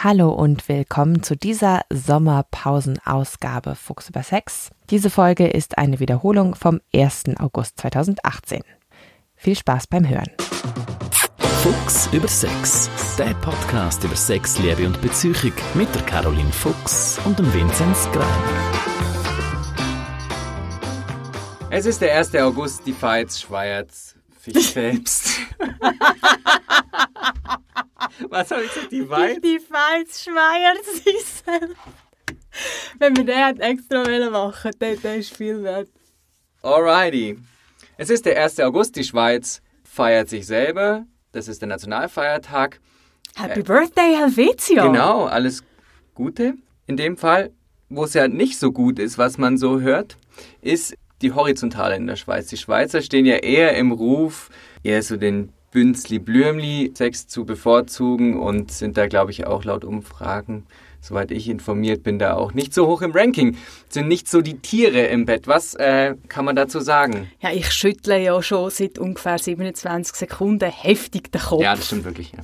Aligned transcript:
Hallo 0.00 0.30
und 0.30 0.68
willkommen 0.68 1.24
zu 1.24 1.34
dieser 1.36 1.80
Sommerpausenausgabe 1.92 3.74
Fuchs 3.74 4.08
über 4.08 4.22
Sex. 4.22 4.70
Diese 4.90 5.10
Folge 5.10 5.48
ist 5.48 5.76
eine 5.76 5.98
Wiederholung 5.98 6.54
vom 6.54 6.80
1. 6.94 7.24
August 7.40 7.80
2018. 7.80 8.62
Viel 9.34 9.56
Spaß 9.56 9.88
beim 9.88 10.08
Hören. 10.08 10.30
Fuchs 11.64 12.08
über 12.12 12.28
Sex, 12.28 12.88
der 13.18 13.34
Podcast 13.40 14.04
über 14.04 14.14
Sex, 14.14 14.60
Liebe 14.60 14.86
und 14.86 15.02
Beziehung 15.02 15.52
mit 15.74 15.92
der 15.92 16.02
Caroline 16.02 16.52
Fuchs 16.52 17.18
und 17.24 17.36
dem 17.36 17.52
Vinzenz 17.52 18.08
Grein. 18.12 18.28
Es 21.70 21.86
ist 21.86 22.00
der 22.00 22.16
1. 22.16 22.36
August, 22.36 22.86
die 22.86 22.92
Fights, 22.92 23.40
Schweierz, 23.40 24.14
Fisch 24.40 24.68
selbst. 24.74 25.40
Was 28.28 28.50
habe 28.50 28.64
ich 28.64 28.72
gesagt? 28.72 28.92
Die 28.92 29.04
Fights? 29.04 29.40
Die 29.40 29.58
Fights 29.58 30.24
schweiert 30.24 30.84
sich 30.84 31.24
selbst. 31.24 31.76
Wenn 32.98 33.16
wir 33.16 33.24
den 33.24 33.44
hat 33.44 33.60
extra 33.60 34.30
machen 34.30 34.72
dann, 34.78 34.96
dann 35.02 35.18
ist 35.18 35.36
viel 35.36 35.62
wert. 35.62 35.88
Alrighty. 36.62 37.38
Es 37.96 38.10
ist 38.10 38.26
der 38.26 38.42
1. 38.42 38.60
August, 38.60 38.96
die 38.96 39.04
Schweiz 39.04 39.60
feiert 39.84 40.28
sich 40.28 40.46
selber. 40.46 41.06
Das 41.32 41.48
ist 41.48 41.60
der 41.60 41.68
Nationalfeiertag. 41.68 42.80
Happy 43.36 43.62
Birthday, 43.62 44.16
Helvetia! 44.16 44.86
Genau, 44.86 45.26
alles 45.26 45.62
Gute. 46.14 46.54
In 46.86 46.96
dem 46.96 47.16
Fall, 47.16 47.52
wo 47.88 48.04
es 48.04 48.14
ja 48.14 48.26
nicht 48.26 48.58
so 48.58 48.72
gut 48.72 48.98
ist, 48.98 49.18
was 49.18 49.38
man 49.38 49.56
so 49.58 49.80
hört, 49.80 50.16
ist 50.60 50.94
die 51.22 51.32
Horizontale 51.32 51.96
in 51.96 52.06
der 52.06 52.16
Schweiz. 52.16 52.48
Die 52.48 52.56
Schweizer 52.56 53.02
stehen 53.02 53.26
ja 53.26 53.36
eher 53.36 53.76
im 53.76 53.92
Ruf, 53.92 54.50
eher 54.82 55.02
so 55.02 55.16
den 55.16 55.52
Bünzli-Blümli-Sex 55.72 57.28
zu 57.28 57.44
bevorzugen 57.44 58.38
und 58.38 58.72
sind 58.72 58.96
da, 58.96 59.06
glaube 59.06 59.30
ich, 59.30 59.46
auch 59.46 59.64
laut 59.64 59.84
Umfragen, 59.84 60.66
soweit 61.00 61.30
ich 61.30 61.48
informiert 61.48 62.02
bin, 62.02 62.18
da 62.18 62.34
auch 62.34 62.54
nicht 62.54 62.72
so 62.74 62.86
hoch 62.86 63.02
im 63.02 63.12
Ranking. 63.12 63.56
Sind 63.88 64.08
nicht 64.08 64.28
so 64.28 64.40
die 64.40 64.58
Tiere 64.58 65.06
im 65.06 65.26
Bett. 65.26 65.46
Was 65.46 65.74
äh, 65.74 66.14
kann 66.28 66.44
man 66.44 66.56
dazu 66.56 66.80
sagen? 66.80 67.30
Ja, 67.40 67.52
ich 67.52 67.70
schüttle 67.70 68.18
ja 68.18 68.42
schon 68.42 68.70
seit 68.70 68.98
ungefähr 68.98 69.38
27 69.38 70.14
Sekunden 70.14 70.70
heftig 70.70 71.30
den 71.30 71.40
Kopf. 71.40 71.62
Ja, 71.62 71.74
das 71.74 71.86
stimmt 71.86 72.04
wirklich. 72.04 72.32
Ja, 72.32 72.38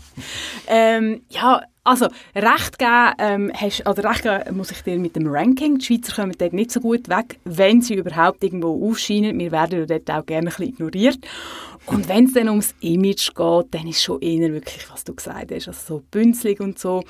ähm, 0.69 1.23
ja 1.31 1.63
also, 1.87 2.09
recht 2.35 2.79
geben, 2.79 3.13
ähm, 3.19 3.53
hast, 3.55 3.87
oder 3.87 4.09
recht 4.09 4.23
geben 4.23 4.57
muss 4.57 4.71
ich 4.71 4.81
dir 4.83 4.99
mit 4.99 5.17
dem 5.17 5.27
Ranking. 5.27 5.77
Die 5.77 5.85
Schweizer 5.85 6.15
kommen 6.15 6.33
dort 6.39 6.55
nicht 6.55 6.71
so 6.71 6.81
gut 6.81 7.11
weg, 7.11 7.39
wenn 7.45 7.83
sie 7.83 7.95
überhaupt 7.95 8.43
irgendwo 8.43 8.89
aufscheinen. 8.89 9.39
Wir 9.39 9.53
werden 9.53 9.87
dort 9.87 10.11
auch 10.11 10.25
gerne 10.25 10.47
ein 10.47 10.57
bisschen 10.57 10.69
ignoriert. 10.69 11.19
Und 11.87 12.09
wenn 12.09 12.25
es 12.25 12.33
dann 12.33 12.49
ums 12.49 12.75
Image 12.81 13.35
geht, 13.35 13.67
dann 13.75 13.87
ist 13.87 14.03
schon 14.03 14.21
eher 14.23 14.51
wirklich, 14.53 14.91
was 14.91 15.05
du 15.05 15.15
gesagt 15.15 15.53
hast, 15.53 15.69
also 15.69 15.73
so 15.73 16.03
bünzlig 16.11 16.61
und 16.61 16.79
so. 16.79 17.03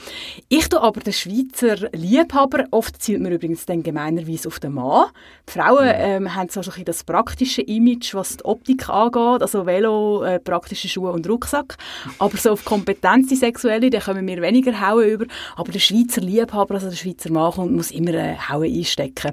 Ich 0.48 0.69
tue 0.69 0.80
aber 0.80 1.00
den 1.00 1.12
Schweizer 1.12 1.89
Liebhaber, 1.92 2.64
oft 2.72 3.00
zielt 3.00 3.22
man 3.22 3.30
übrigens 3.30 3.67
dann 3.67 3.84
gemeinerweise 3.84 4.48
auf 4.48 4.58
den 4.58 4.72
Mann. 4.72 5.06
Die 5.48 5.52
Frauen 5.52 5.91
ähm, 5.95 6.34
haben 6.34 6.48
so 6.48 6.61
ein 6.61 6.64
bisschen 6.64 6.84
das 6.86 7.05
praktische 7.05 7.62
Image, 7.62 8.14
was 8.14 8.39
die 8.39 8.45
Optik 8.45 8.89
angeht, 8.89 9.42
also 9.42 9.64
Velo, 9.64 10.25
äh, 10.25 10.41
praktische 10.41 10.89
Schuhe 10.89 11.12
und 11.12 11.28
Rucksack. 11.28 11.77
Aber 12.19 12.36
so 12.36 12.50
auf 12.50 12.64
Kompetenz, 12.64 13.28
die 13.28 13.36
sexuelle, 13.36 13.91
da 13.91 14.00
kommen 14.00 14.27
wir 14.27 14.42
weniger 14.42 14.80
Hauen 14.80 15.08
über. 15.08 15.27
Aber 15.55 15.70
der 15.70 15.78
Schweizer 15.78 16.20
Liebhaber, 16.20 16.75
also 16.75 16.89
der 16.89 16.97
Schweizer 16.97 17.30
Mann, 17.30 17.52
kommt, 17.52 17.72
muss 17.72 17.92
immer 17.92 18.14
äh, 18.14 18.36
Hauen 18.36 18.72
einstecken. 18.72 19.30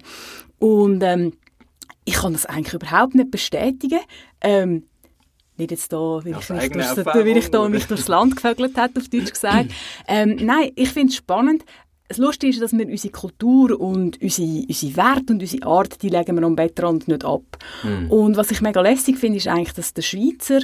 Und 0.59 1.01
ähm, 1.01 1.33
ich 2.05 2.13
kann 2.13 2.33
das 2.33 2.45
eigentlich 2.45 2.75
überhaupt 2.75 3.15
nicht 3.15 3.31
bestätigen. 3.31 3.99
Ähm, 4.41 4.83
nicht 5.61 5.71
jetzt 5.71 5.93
da, 5.93 5.97
weil 5.97 6.35
ich, 6.39 6.49
mich 6.49 6.69
durchs, 6.69 6.97
weil 6.97 7.37
ich 7.37 7.51
da 7.51 7.69
mich 7.69 7.85
durchs 7.85 8.07
Land 8.07 8.35
gefögelt 8.35 8.77
hat, 8.77 8.97
auf 8.97 9.07
Deutsch 9.07 9.31
gesagt. 9.31 9.71
ähm, 10.07 10.37
nein, 10.41 10.71
ich 10.75 10.89
finde 10.89 11.09
es 11.09 11.15
spannend. 11.15 11.63
Das 12.07 12.17
Lustige 12.17 12.51
ist, 12.51 12.61
dass 12.61 12.73
wir 12.73 12.85
unsere 12.85 13.11
Kultur 13.13 13.79
und 13.79 14.21
unsere, 14.21 14.65
unsere 14.67 14.97
Werte 14.97 15.31
und 15.31 15.41
unsere 15.41 15.65
Art, 15.65 16.01
die 16.01 16.09
legen 16.09 16.35
wir 16.35 16.45
am 16.45 16.57
Bettrand 16.57 17.07
nicht 17.07 17.23
ab. 17.23 17.57
Mm. 17.83 18.11
Und 18.11 18.35
was 18.35 18.51
ich 18.51 18.59
mega 18.59 18.81
lässig 18.81 19.17
finde, 19.17 19.37
ist 19.37 19.47
eigentlich, 19.47 19.71
dass 19.71 19.93
der 19.93 20.01
Schweizer 20.01 20.59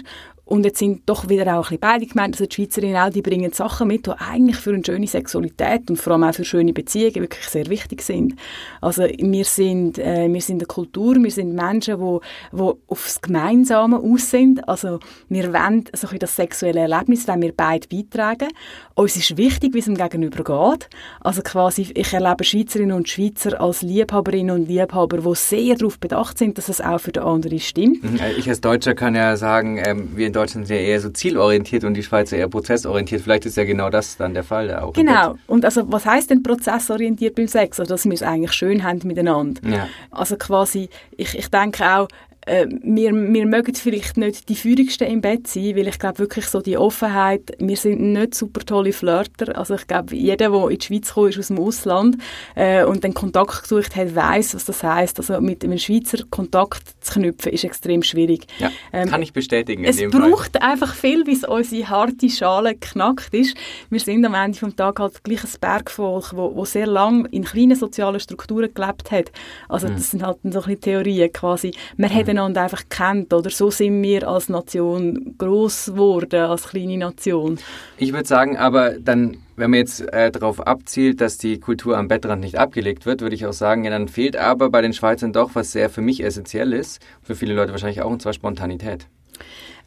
und 0.47 0.63
jetzt 0.63 0.79
sind 0.79 1.01
doch 1.05 1.27
wieder 1.27 1.43
auch 1.57 1.57
ein 1.57 1.61
bisschen 1.61 1.79
beide 1.79 2.05
gemeint, 2.05 2.35
also 2.35 2.45
die 2.45 2.55
Schweizerinnen 2.55 2.95
auch, 2.95 3.09
die 3.09 3.21
bringen 3.21 3.51
Sachen 3.51 3.89
mit, 3.89 4.07
die 4.07 4.11
eigentlich 4.11 4.55
für 4.55 4.73
eine 4.73 4.83
schöne 4.83 5.05
Sexualität 5.05 5.89
und 5.89 5.97
vor 5.97 6.13
allem 6.13 6.23
auch 6.23 6.33
für 6.33 6.45
schöne 6.45 6.71
Beziehungen 6.71 7.15
wirklich 7.15 7.45
sehr 7.47 7.67
wichtig 7.67 8.01
sind. 8.01 8.35
Also 8.79 9.03
wir 9.03 9.43
sind, 9.43 9.99
äh, 9.99 10.31
wir 10.31 10.41
sind 10.41 10.61
eine 10.61 10.67
Kultur, 10.67 11.15
wir 11.15 11.31
sind 11.31 11.53
Menschen, 11.53 11.99
die, 11.99 12.57
die 12.57 12.71
aufs 12.87 13.21
Gemeinsame 13.21 13.97
aus 13.97 14.31
sind. 14.31 14.67
Also 14.69 14.99
wir 15.27 15.51
wollen 15.51 15.83
so 15.93 16.07
ein 16.07 16.19
das 16.19 16.37
sexuelle 16.37 16.79
Erlebnis, 16.79 17.27
wenn 17.27 17.41
wir 17.41 17.51
beide 17.51 17.87
beitragen. 17.89 18.47
Uns 18.95 19.17
ist 19.17 19.35
wichtig, 19.35 19.73
wie 19.73 19.79
es 19.79 19.85
dem 19.85 19.95
Gegenüber 19.95 20.43
geht. 20.43 20.89
Also 21.19 21.41
quasi, 21.41 21.91
ich 21.93 22.13
erlebe 22.13 22.45
Schweizerinnen 22.45 22.95
und 22.95 23.09
Schweizer 23.09 23.59
als 23.59 23.81
Liebhaberinnen 23.81 24.55
und 24.55 24.67
Liebhaber, 24.67 25.17
die 25.17 25.35
sehr 25.35 25.75
darauf 25.75 25.99
bedacht 25.99 26.37
sind, 26.37 26.57
dass 26.57 26.69
es 26.69 26.79
auch 26.79 26.99
für 26.99 27.11
den 27.11 27.23
anderen 27.23 27.59
stimmt. 27.59 28.01
Mhm, 28.01 28.19
ich 28.37 28.47
als 28.47 28.61
Deutscher 28.61 28.95
kann 28.95 29.13
ja 29.13 29.35
sagen, 29.35 29.81
ähm, 29.85 30.15
wir 30.15 30.27
in 30.27 30.36
Deutschland 30.37 30.67
sind 30.67 30.75
ja 30.75 30.81
eher 30.81 30.99
so 30.99 31.09
zielorientiert 31.09 31.83
und 31.83 31.93
die 31.93 32.03
Schweizer 32.03 32.37
eher 32.37 32.47
prozessorientiert. 32.47 33.21
Vielleicht 33.21 33.45
ist 33.45 33.57
ja 33.57 33.65
genau 33.65 33.89
das 33.89 34.17
dann 34.17 34.33
der 34.33 34.43
Fall 34.43 34.67
da 34.67 34.83
auch. 34.83 34.93
Genau. 34.93 35.35
Und 35.47 35.65
also 35.65 35.91
was 35.91 36.05
heißt 36.05 36.29
denn 36.29 36.43
prozessorientiert 36.43 37.35
beim 37.35 37.47
Sex? 37.47 37.79
Also 37.79 37.93
dass 37.93 38.05
wir 38.05 38.13
es 38.13 38.23
eigentlich 38.23 38.53
schön 38.53 38.83
haben 38.83 39.01
miteinander. 39.03 39.61
Ja. 39.67 39.87
Also 40.11 40.37
quasi, 40.37 40.89
ich, 41.15 41.37
ich 41.37 41.49
denke 41.49 41.83
auch, 41.83 42.07
äh, 42.47 42.67
wir, 42.81 43.13
wir 43.13 43.45
mögen 43.45 43.75
vielleicht 43.75 44.17
nicht 44.17 44.49
die 44.49 44.55
Führigsten 44.55 45.07
im 45.07 45.21
Bett 45.21 45.47
sein, 45.47 45.75
weil 45.75 45.87
ich 45.87 45.99
glaube 45.99 46.19
wirklich 46.19 46.47
so 46.47 46.61
die 46.61 46.77
Offenheit, 46.77 47.51
wir 47.59 47.77
sind 47.77 48.01
nicht 48.01 48.35
super 48.35 48.61
tolle 48.61 48.93
Flirter, 48.93 49.57
also 49.57 49.75
ich 49.75 49.85
glaube, 49.87 50.15
jeder, 50.15 50.49
der 50.49 50.69
in 50.69 50.77
die 50.77 50.85
Schweiz 50.85 51.13
kommt, 51.13 51.29
ist 51.29 51.39
aus 51.39 51.47
dem 51.47 51.59
Ausland 51.59 52.17
äh, 52.55 52.83
und 52.83 53.03
den 53.03 53.13
Kontakt 53.13 53.63
gesucht 53.63 53.95
hat, 53.95 54.15
weiß, 54.15 54.55
was 54.55 54.65
das 54.65 54.83
heißt. 54.83 55.19
Also 55.19 55.41
mit 55.41 55.63
einem 55.63 55.77
Schweizer 55.77 56.19
Kontakt 56.29 56.83
zu 57.01 57.13
knüpfen, 57.13 57.51
ist 57.51 57.63
extrem 57.63 58.01
schwierig. 58.03 58.47
Ja, 58.59 58.71
ähm, 58.93 59.09
kann 59.09 59.21
ich 59.21 59.33
bestätigen 59.33 59.83
Es 59.83 59.97
braucht 60.09 60.57
Fall. 60.57 60.71
einfach 60.71 60.93
viel, 60.95 61.23
bis 61.23 61.43
unsere 61.43 61.89
harte 61.89 62.29
Schale 62.29 62.75
knackt 62.75 63.33
ist. 63.33 63.55
Wir 63.89 63.99
sind 63.99 64.25
am 64.25 64.33
Ende 64.33 64.59
des 64.59 64.75
Tages 64.75 64.99
halt 64.99 65.23
gleich 65.23 65.43
ein 65.43 65.49
Bergvolk, 65.59 66.35
wo, 66.35 66.55
wo 66.55 66.65
sehr 66.65 66.87
lange 66.87 67.27
in 67.29 67.43
kleinen 67.43 67.75
sozialen 67.75 68.19
Strukturen 68.19 68.73
gelebt 68.73 69.11
hat. 69.11 69.31
Also 69.67 69.87
mhm. 69.87 69.95
das 69.95 70.11
sind 70.11 70.23
halt 70.23 70.37
so 70.43 70.47
ein 70.47 70.53
bisschen 70.53 70.81
Theorien 70.81 71.31
quasi. 71.31 71.73
Man 71.97 72.11
mhm. 72.11 72.15
hat 72.15 72.36
miteinander 72.37 72.63
einfach 72.63 72.83
kennt. 72.89 73.33
Oder 73.33 73.49
so 73.49 73.71
sind 73.71 74.01
wir 74.01 74.27
als 74.27 74.49
Nation 74.49 75.35
groß 75.37 75.87
geworden, 75.87 76.41
als 76.41 76.67
kleine 76.67 76.97
Nation. 76.97 77.57
Ich 77.97 78.13
würde 78.13 78.27
sagen, 78.27 78.57
aber 78.57 78.91
dann, 78.99 79.37
wenn 79.55 79.71
man 79.71 79.79
jetzt 79.79 80.01
äh, 80.13 80.31
darauf 80.31 80.65
abzielt, 80.65 81.19
dass 81.21 81.37
die 81.37 81.59
Kultur 81.59 81.97
am 81.97 82.07
Bettrand 82.07 82.41
nicht 82.41 82.57
abgelegt 82.57 83.05
wird, 83.05 83.21
würde 83.21 83.35
ich 83.35 83.45
auch 83.45 83.53
sagen, 83.53 83.83
ja, 83.83 83.91
dann 83.91 84.07
fehlt 84.07 84.37
aber 84.37 84.69
bei 84.69 84.81
den 84.81 84.93
Schweizern 84.93 85.33
doch, 85.33 85.51
was 85.55 85.71
sehr 85.71 85.89
für 85.89 86.01
mich 86.01 86.23
essentiell 86.23 86.73
ist, 86.73 87.01
für 87.23 87.35
viele 87.35 87.53
Leute 87.53 87.71
wahrscheinlich 87.71 88.01
auch, 88.01 88.11
und 88.11 88.21
zwar 88.21 88.33
Spontanität. 88.33 89.07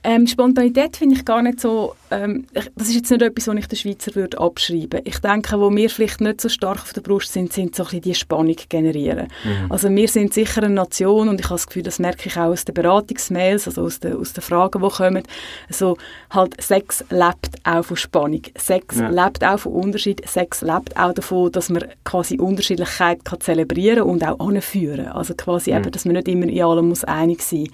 Ähm, 0.02 0.26
Spontanität 0.26 0.96
finde 0.96 1.16
ich 1.16 1.24
gar 1.24 1.42
nicht 1.42 1.60
so, 1.60 1.94
ähm, 2.10 2.46
das 2.52 2.88
ist 2.88 2.94
jetzt 2.94 3.10
nicht 3.10 3.20
etwas, 3.20 3.48
was 3.48 3.56
ich 3.56 3.66
den 3.66 3.76
Schweizer 3.76 4.14
würde 4.14 4.38
abschreiben 4.38 5.00
Ich 5.04 5.18
denke, 5.18 5.60
wo 5.60 5.70
wir 5.70 5.90
vielleicht 5.90 6.22
nicht 6.22 6.40
so 6.40 6.48
stark 6.48 6.78
auf 6.78 6.94
der 6.94 7.02
Brust 7.02 7.32
sind, 7.32 7.52
sind 7.52 7.74
so 7.74 7.82
ein 7.82 7.86
bisschen 7.86 8.02
die 8.02 8.14
Spannung 8.14 8.56
generieren. 8.68 9.28
Mhm. 9.44 9.70
Also 9.70 9.90
wir 9.90 10.08
sind 10.08 10.32
sicher 10.32 10.62
eine 10.62 10.74
Nation 10.74 11.28
und 11.28 11.38
ich 11.38 11.46
habe 11.46 11.54
das 11.54 11.66
Gefühl, 11.66 11.82
das 11.82 11.98
merke 11.98 12.28
ich 12.28 12.36
auch 12.36 12.46
aus 12.46 12.64
den 12.64 12.74
Beratungsmails, 12.74 13.66
also 13.66 13.82
aus 13.82 14.00
den, 14.00 14.16
aus 14.16 14.32
den 14.32 14.42
Fragen, 14.42 14.82
die 14.82 14.88
kommen, 14.88 15.22
also 15.68 15.98
halt 16.30 16.60
Sex 16.62 17.04
lebt 17.10 17.58
auch 17.64 17.84
von 17.84 17.96
Spannung. 17.96 18.42
Sex 18.56 18.98
ja. 18.98 19.08
lebt 19.08 19.44
auch 19.44 19.58
von 19.58 19.72
Unterschied. 19.72 20.26
Sex 20.26 20.62
lebt 20.62 20.96
auch 20.96 21.12
davon, 21.12 21.52
dass 21.52 21.68
man 21.68 21.84
quasi 22.04 22.38
Unterschiedlichkeit 22.38 23.24
kann 23.24 23.40
zelebrieren 23.40 24.04
und 24.04 24.24
auch 24.24 24.40
anführen. 24.40 25.08
Also 25.08 25.34
quasi 25.34 25.72
mhm. 25.72 25.78
eben, 25.78 25.90
dass 25.90 26.06
man 26.06 26.14
nicht 26.14 26.28
immer 26.28 26.46
in 26.46 26.62
allem 26.62 26.88
muss 26.88 27.04
einig 27.04 27.42
sein. 27.42 27.68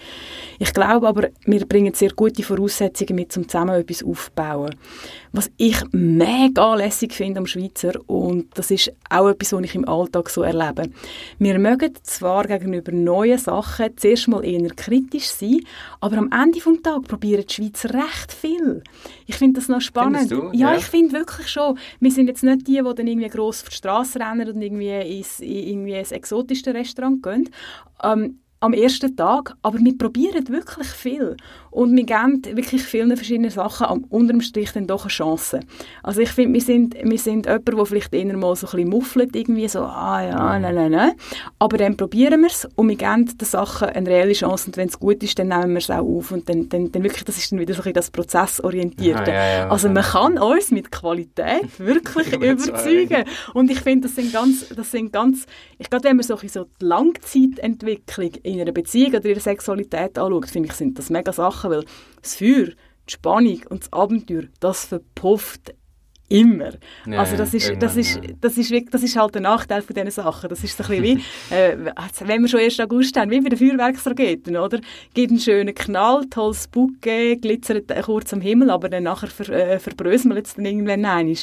Ich 0.59 0.73
glaube 0.73 1.07
aber, 1.07 1.29
wir 1.45 1.67
bringen 1.67 1.95
sehr 1.95 2.11
gute 2.17 2.43
Voraussetzungen 2.43 3.15
mit, 3.15 3.37
um 3.37 3.49
zusammen 3.49 3.81
etwas 3.81 4.03
aufzubauen. 4.03 4.75
Was 5.33 5.51
ich 5.57 5.77
mega 5.93 6.75
lässig 6.75 7.13
finde 7.13 7.39
am 7.41 7.47
Schweizer, 7.47 7.93
und 8.07 8.47
das 8.59 8.71
ist 8.71 8.93
auch 9.11 9.29
etwas, 9.29 9.53
was 9.53 9.65
ich 9.65 9.75
im 9.75 9.89
Alltag 9.89 10.31
so 10.31 10.43
erlebe. 10.43 10.91
Wir 11.39 11.59
mögen 11.59 11.93
zwar 12.03 12.47
gegenüber 12.47 12.93
neuen 12.93 13.39
Sachen 13.39 13.97
zuerst 13.97 14.29
mal 14.29 14.45
eher 14.45 14.69
kritisch 14.71 15.29
sein, 15.29 15.61
aber 16.01 16.17
am 16.19 16.31
Ende 16.33 16.59
des 16.59 16.83
Tages 16.83 17.09
probieren 17.09 17.45
die 17.49 17.55
Schweizer 17.55 17.93
recht 17.95 18.33
viel. 18.33 18.83
Ich 19.27 19.37
finde 19.37 19.61
das 19.61 19.69
noch 19.69 19.81
spannend. 19.81 20.31
Du? 20.31 20.51
Ja, 20.53 20.73
ja, 20.73 20.77
ich 20.77 20.85
finde 20.85 21.13
wirklich 21.13 21.49
schon. 21.49 21.79
Wir 22.01 22.11
sind 22.11 22.29
jetzt 22.29 22.43
nicht 22.43 22.67
die, 22.67 22.83
die 22.83 22.95
dann 22.95 23.07
irgendwie 23.07 23.29
gross 23.29 23.63
auf 23.63 23.69
die 23.69 23.77
Straße 23.77 24.19
rennen 24.19 24.49
und 24.49 24.63
irgendwie 24.63 25.19
ins, 25.19 25.41
in 25.41 25.67
irgendwie 25.67 25.95
ins 25.95 26.13
exotischste 26.13 26.75
Restaurant 26.75 27.23
gehen. 27.23 27.51
Ähm, 28.03 28.41
am 28.61 28.73
ersten 28.73 29.15
Tag, 29.15 29.55
aber 29.63 29.79
wir 29.79 29.97
probieren 29.99 30.49
wirklich 30.49 30.89
viel. 30.89 31.37
Und 31.77 31.95
wir 31.95 32.05
geben 32.05 32.43
wirklich 32.57 32.85
vielen 32.85 33.15
verschiedenen 33.15 33.51
Sachen 33.51 33.87
am 33.87 34.05
unterm 34.05 34.41
Strich 34.41 34.73
dann 34.73 34.87
doch 34.87 35.03
eine 35.03 35.11
Chance. 35.11 35.61
Also 36.03 36.23
ich 36.23 36.31
finde, 36.31 36.55
wir 36.55 36.63
sind, 36.63 36.95
wir 36.95 37.19
sind 37.19 37.45
jemand, 37.45 37.69
der 37.69 37.85
vielleicht 37.85 38.15
eher 38.15 38.35
mal 38.35 38.57
so 38.57 38.67
ein 38.67 38.71
bisschen 38.71 38.89
muffelt, 38.89 39.37
irgendwie 39.37 39.69
so, 39.69 39.81
ah 39.81 40.23
ja, 40.23 40.59
nein, 40.59 40.75
nein, 40.75 40.91
nein. 40.91 41.13
Aber 41.59 41.77
dann 41.77 41.95
probieren 41.95 42.41
wir 42.41 42.47
es 42.47 42.67
und 42.77 42.89
wir 42.89 42.97
geben 42.97 43.27
den 43.27 43.47
Sachen 43.47 43.91
eine 43.91 44.09
reelle 44.09 44.33
Chance 44.33 44.69
und 44.69 44.79
wenn 44.79 44.89
es 44.89 44.99
gut 44.99 45.23
ist, 45.23 45.39
dann 45.39 45.49
nehmen 45.49 45.73
wir 45.73 45.79
es 45.79 45.91
auch 45.91 45.99
auf 45.99 46.31
und 46.31 46.49
dann, 46.49 46.67
dann, 46.71 46.91
dann 46.91 47.03
wirklich, 47.03 47.25
das 47.25 47.37
ist 47.37 47.53
dann 47.53 47.59
wieder 47.59 47.75
so 47.75 47.81
ein 47.81 47.93
bisschen 47.93 47.93
das 47.93 48.11
Prozessorientierte. 48.11 49.31
Ja, 49.31 49.37
ja, 49.37 49.59
ja, 49.59 49.69
also 49.69 49.91
man 49.91 50.03
kann 50.03 50.39
uns 50.39 50.71
mit 50.71 50.91
Qualität 50.91 51.67
wirklich 51.79 52.33
überzeugen. 52.33 53.25
Und 53.53 53.71
ich 53.71 53.81
finde, 53.81 54.09
das 54.09 54.17
sind 54.17 54.33
ganz, 54.33 54.67
das 54.75 54.91
sind 54.91 55.13
ganz, 55.13 55.45
ich 55.77 55.91
glaube, 55.91 56.05
wenn 56.05 56.17
man 56.17 56.25
so, 56.25 56.39
so 56.47 56.65
die 56.81 56.87
Langzeitentwicklung 56.87 58.31
in 58.45 58.63
einer 58.63 58.73
Beziehung 58.73 59.13
oder 59.13 59.27
ihrer 59.27 59.41
Sexualität 59.41 60.19
anschaut, 60.19 60.49
finde 60.49 60.71
ich, 60.71 60.75
sind 60.75 60.99
das 60.99 61.11
mega 61.11 61.35
Sachen, 61.35 61.66
weil 61.71 61.85
das 62.23 62.37
Feuer, 62.37 62.67
die 63.09 63.13
Spannung 63.13 63.63
und 63.69 63.83
das 63.83 63.93
Abenteuer, 63.93 64.45
das 64.61 64.87
verpufft 64.87 65.75
immer. 66.29 66.73
Ja, 67.07 67.21
also 67.21 67.37
das 67.37 67.55
ist, 67.55 67.75
das, 67.79 67.97
ist, 67.97 68.21
das, 68.41 68.59
ist 68.59 68.71
wirklich, 68.71 68.91
das 68.91 69.03
ist 69.03 69.17
halt 69.17 69.35
der 69.35 69.43
Nachteil 69.43 69.83
von 69.83 69.95
diesen 69.95 70.11
Sachen. 70.11 70.49
Das 70.49 70.63
ist 70.65 70.77
so 70.77 70.85
ein 70.85 71.03
bisschen 71.03 71.19
wie, 71.51 71.55
äh, 71.55 71.77
wenn 72.25 72.43
wir 72.43 72.49
schon 72.49 72.61
1. 72.61 72.81
August 72.81 73.17
haben, 73.17 73.31
wie 73.31 73.41
bei 73.41 73.49
den 73.49 73.59
Feuerwerksraketen, 73.59 74.57
oder? 74.57 74.81
Gibt 75.15 75.31
einen 75.31 75.41
schönen 75.41 75.75
Knall, 75.75 76.27
tolles 76.27 76.67
Bouquet, 76.69 77.37
glitzert 77.41 77.85
kurz 78.05 78.33
am 78.33 78.41
Himmel, 78.41 78.71
aber 78.71 78.89
dann 78.89 79.05
nachher 79.05 79.29
ver, 79.29 79.49
äh, 79.51 79.79
verbröselt 79.79 80.47
es 80.47 80.55
dann 80.55 80.65
irgendwann 80.65 81.05
einmal. 81.05 81.37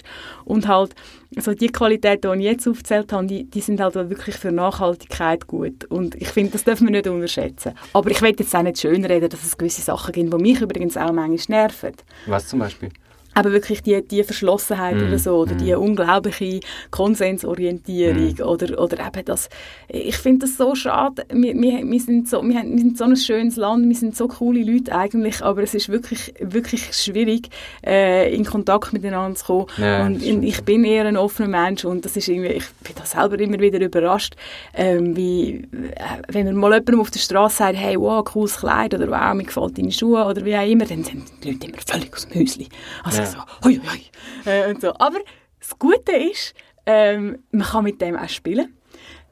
Und 0.45 0.68
halt, 0.68 0.95
also 1.36 1.53
die 1.53 1.68
Qualitäten, 1.68 2.31
die 2.33 2.45
ich 2.45 2.51
jetzt 2.51 2.68
aufgezählt 2.68 3.12
habe, 3.13 3.25
die, 3.25 3.45
die 3.45 3.62
sind 3.62 3.79
halt 3.79 3.95
wirklich 3.95 4.36
für 4.36 4.51
Nachhaltigkeit 4.51 5.47
gut. 5.47 5.86
Und 5.86 6.15
ich 6.15 6.29
finde, 6.29 6.51
das 6.51 6.63
dürfen 6.63 6.88
wir 6.88 6.91
nicht 6.91 7.07
unterschätzen. 7.07 7.74
Aber 7.94 8.12
ich 8.12 8.21
will 8.21 8.36
jetzt 8.38 8.56
auch 8.56 8.63
nicht 8.63 8.79
schönreden, 8.79 9.29
dass 9.29 9.44
es 9.44 9.57
gewisse 9.57 9.81
Sachen 9.81 10.12
gibt, 10.12 10.33
die 10.33 10.38
mich 10.38 10.62
übrigens 10.62 10.97
auch 10.97 11.12
manchmal 11.12 11.62
nerven 11.62 11.94
Was 12.25 12.47
zum 12.47 12.59
Beispiel? 12.59 12.89
Aber 13.33 13.51
wirklich 13.51 13.81
die, 13.81 14.01
die 14.06 14.24
Verschlossenheit 14.24 14.95
Mm, 14.95 15.07
oder 15.07 15.19
so, 15.19 15.35
oder 15.38 15.56
die 15.56 15.74
unglaubliche 15.74 16.59
Konsensorientierung 16.91 18.39
oder, 18.39 18.80
oder 18.80 19.06
eben 19.06 19.25
das, 19.25 19.50
ich 19.88 20.18
finde 20.18 20.45
das 20.45 20.57
so 20.57 20.75
schade, 20.75 21.25
wir, 21.31 21.53
wir, 21.56 21.83
wir, 21.83 22.00
sind 22.00 22.30
so, 22.30 22.41
wir, 22.44 22.59
haben, 22.59 22.71
wir 22.71 22.80
sind 22.80 22.97
so 22.97 23.06
ein 23.06 23.15
schönes 23.15 23.56
Land, 23.56 23.88
wir 23.88 23.95
sind 23.95 24.15
so 24.15 24.27
coole 24.27 24.63
Leute 24.63 24.95
eigentlich, 24.95 25.44
aber 25.44 25.63
es 25.63 25.74
ist 25.74 25.89
wirklich, 25.89 26.33
wirklich 26.39 26.94
schwierig, 26.94 27.50
äh, 27.85 28.33
in 28.33 28.45
Kontakt 28.45 28.94
miteinander 28.94 29.36
zu 29.36 29.45
kommen 29.45 29.65
Ja, 29.77 30.06
und 30.06 30.21
stimmt. 30.21 30.44
ich 30.45 30.63
bin 30.63 30.83
eher 30.83 31.06
ein 31.06 31.18
offener 31.18 31.50
Mensch 31.50 31.86
und 31.86 32.06
das 32.06 32.15
ist 32.18 32.27
irgendwie, 32.27 32.53
ich 32.53 32.69
bin 32.83 32.94
da 32.95 33.06
selber 33.06 33.39
immer 33.39 33.59
wieder 33.59 33.79
überrascht, 33.79 34.36
ähm, 34.74 35.15
wie, 35.15 35.68
äh, 35.71 36.21
wenn 36.29 36.45
man 36.45 36.56
mal 36.56 36.71
jemandem 36.74 37.01
auf 37.01 37.12
der 37.12 37.19
Straße 37.19 37.57
sagt, 37.57 37.77
hey, 37.77 38.00
wow, 38.00 38.24
cooles 38.24 38.57
Kleid 38.57 38.94
oder 38.94 39.09
wow, 39.09 39.33
mir 39.33 39.44
gefällt 39.44 39.77
deine 39.77 39.91
Schuhe 39.91 40.25
oder 40.25 40.44
wie 40.45 40.56
auch 40.56 40.68
immer, 40.68 40.86
dann 40.86 41.03
sind 41.03 41.24
die 41.44 41.51
Leute 41.51 41.68
immer 41.68 41.77
völlig 41.86 42.13
aus 42.13 42.27
dem 42.27 42.41
Häuschen. 42.41 42.68
Also 43.03 43.23
Ja. 43.24 43.46
so, 43.62 43.68
hoi, 43.68 43.80
hoi, 43.80 44.52
äh, 44.52 44.70
und 44.70 44.81
so. 44.81 44.94
Aber 44.94 45.20
das 45.60 45.78
Gute 45.78 46.12
ist, 46.12 46.54
ähm, 46.86 47.44
man 47.52 47.68
kann 47.68 47.84
mit 47.84 48.02
dem 48.02 48.16
auch 48.16 48.30
spielen. 48.30 48.74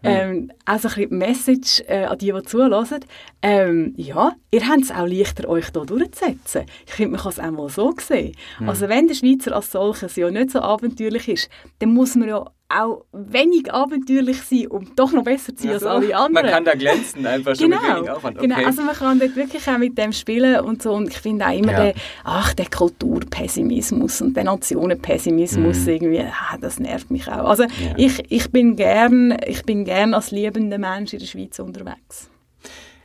Ähm, 0.03 0.51
also 0.65 0.87
ein 0.87 0.95
bisschen 0.95 1.09
die 1.09 1.15
Message 1.15 1.83
äh, 1.87 2.05
an 2.05 2.17
die, 2.17 2.31
die 2.31 2.43
zuhören. 2.43 3.05
Ähm, 3.41 3.93
ja, 3.97 4.33
ihr 4.49 4.67
habt 4.67 4.81
es 4.81 4.91
auch 4.91 5.05
leichter, 5.05 5.47
euch 5.47 5.67
hier 5.71 5.85
durchzusetzen. 5.85 6.65
Ich 6.87 6.93
finde, 6.93 7.11
man 7.11 7.21
kann 7.21 7.31
es 7.31 7.39
auch 7.39 7.51
mal 7.51 7.69
so 7.69 7.93
sehen. 7.99 8.35
Also 8.65 8.89
wenn 8.89 9.07
der 9.07 9.15
Schweizer 9.15 9.55
als 9.55 9.71
solches 9.71 10.15
ja 10.15 10.31
nicht 10.31 10.51
so 10.51 10.59
abenteuerlich 10.59 11.27
ist, 11.27 11.49
dann 11.79 11.93
muss 11.93 12.15
man 12.15 12.29
ja 12.29 12.45
auch 12.79 13.05
wenig 13.11 13.73
abenteuerlich 13.73 14.41
sein, 14.41 14.67
um 14.67 14.95
doch 14.95 15.11
noch 15.11 15.23
besser 15.23 15.55
zu 15.55 15.63
sein 15.63 15.73
als 15.73 15.83
Also, 15.83 16.05
alle 16.07 16.15
anderen. 16.15 16.33
Man 16.33 16.45
kann 16.53 16.65
da 16.65 16.73
glänzen, 16.75 17.25
einfach 17.25 17.55
schon 17.55 17.69
mit 17.69 17.79
wenig 17.81 18.09
Aufwand. 18.09 18.37
Okay. 18.37 18.47
Genau, 18.47 18.65
also 18.65 18.81
man 18.83 18.95
kann 18.95 19.19
dort 19.19 19.35
wirklich 19.35 19.67
auch 19.67 19.77
mit 19.77 19.97
dem 19.97 20.13
spielen 20.13 20.59
und 20.61 20.81
so 20.81 20.93
und 20.93 21.07
ich 21.09 21.17
finde 21.19 21.45
auch 21.47 21.57
immer 21.57 21.71
Ja. 21.73 21.83
den, 21.85 21.93
ach, 22.23 22.53
der 22.53 22.67
Kulturpessimismus 22.69 24.21
und 24.21 24.35
der 24.35 24.43
Nationenpessimismus 24.45 25.79
Mhm. 25.85 25.89
irgendwie, 25.89 26.19
ah, 26.21 26.57
das 26.59 26.79
nervt 26.79 27.11
mich 27.11 27.27
auch. 27.27 27.47
Also 27.49 27.65
ich, 27.97 28.23
ich 28.31 28.51
bin 28.51 28.75
gern, 28.75 29.37
ich 29.45 29.63
bin 29.63 29.85
gern 29.85 30.13
als 30.13 30.31
liebender 30.31 30.77
Mensch 30.77 31.13
in 31.13 31.19
der 31.19 31.25
Schweiz 31.27 31.59
unterwegs. 31.59 32.29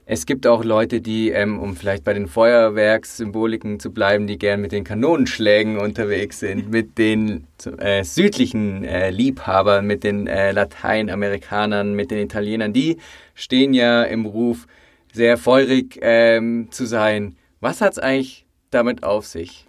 Es 0.08 0.24
gibt 0.24 0.46
auch 0.46 0.62
Leute, 0.62 1.00
die, 1.00 1.30
ähm, 1.30 1.58
um 1.58 1.74
vielleicht 1.74 2.04
bei 2.04 2.14
den 2.14 2.28
Feuerwerkssymboliken 2.28 3.80
zu 3.80 3.90
bleiben, 3.90 4.28
die 4.28 4.38
gern 4.38 4.60
mit 4.60 4.70
den 4.70 4.84
Kanonenschlägen 4.84 5.78
unterwegs 5.78 6.38
sind, 6.38 6.70
mit 6.70 6.96
den 6.96 7.48
äh, 7.78 8.04
südlichen 8.04 8.84
äh, 8.84 9.10
Liebhabern, 9.10 9.84
mit 9.84 10.04
den 10.04 10.28
äh, 10.28 10.52
Lateinamerikanern, 10.52 11.92
mit 11.92 12.12
den 12.12 12.18
Italienern. 12.18 12.72
Die 12.72 12.98
stehen 13.34 13.74
ja 13.74 14.04
im 14.04 14.26
Ruf, 14.26 14.68
sehr 15.12 15.36
feurig 15.38 15.98
ähm, 16.02 16.68
zu 16.70 16.86
sein. 16.86 17.34
Was 17.60 17.80
hat's 17.80 17.98
eigentlich 17.98 18.46
damit 18.70 19.02
auf 19.02 19.26
sich? 19.26 19.65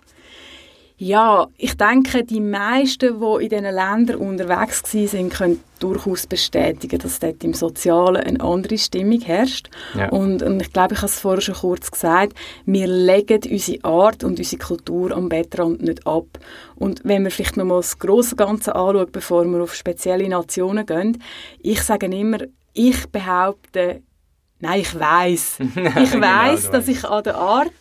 Ja, 0.99 1.47
ich 1.57 1.77
denke, 1.77 2.23
die 2.23 2.39
meisten, 2.39 3.19
die 3.19 3.43
in 3.43 3.49
diesen 3.49 3.63
Ländern 3.65 4.15
unterwegs 4.15 4.83
waren, 4.83 5.29
können 5.29 5.63
durchaus 5.79 6.25
bestätigen, 6.25 6.97
dass 6.97 7.19
dort 7.19 7.43
im 7.43 7.53
Sozialen 7.53 8.23
eine 8.23 8.41
andere 8.41 8.79
Stimmung 8.79 9.21
herrscht. 9.21 9.69
Ja. 9.93 10.09
Und, 10.09 10.41
und 10.41 10.59
ich 10.59 10.73
glaube, 10.73 10.95
ich 10.95 11.01
habe 11.01 11.11
es 11.11 11.19
vorher 11.19 11.41
schon 11.41 11.53
kurz 11.53 11.91
gesagt, 11.91 12.33
wir 12.65 12.87
legen 12.87 13.41
unsere 13.47 13.83
Art 13.83 14.23
und 14.23 14.39
unsere 14.39 14.59
Kultur 14.59 15.11
am 15.11 15.29
Bettrand 15.29 15.83
nicht 15.83 16.07
ab. 16.07 16.25
Und 16.75 17.01
wenn 17.03 17.23
wir 17.23 17.29
vielleicht 17.29 17.57
nochmal 17.57 17.81
das 17.81 17.99
grosse 17.99 18.35
Ganze 18.35 18.73
anschauen, 18.75 19.07
bevor 19.11 19.45
wir 19.45 19.61
auf 19.61 19.75
spezielle 19.75 20.27
Nationen 20.27 20.83
gehen, 20.83 21.21
ich 21.59 21.83
sage 21.83 22.07
immer, 22.07 22.39
ich 22.73 23.05
behaupte, 23.11 24.01
nein, 24.61 24.81
ich 24.81 24.99
weiß, 24.99 25.59
ich 25.59 26.11
Genau, 26.11 26.25
weiß, 26.25 26.65
du 26.65 26.71
dass 26.71 26.87
ich 26.87 27.05
an 27.05 27.23
der 27.23 27.35
Art 27.35 27.71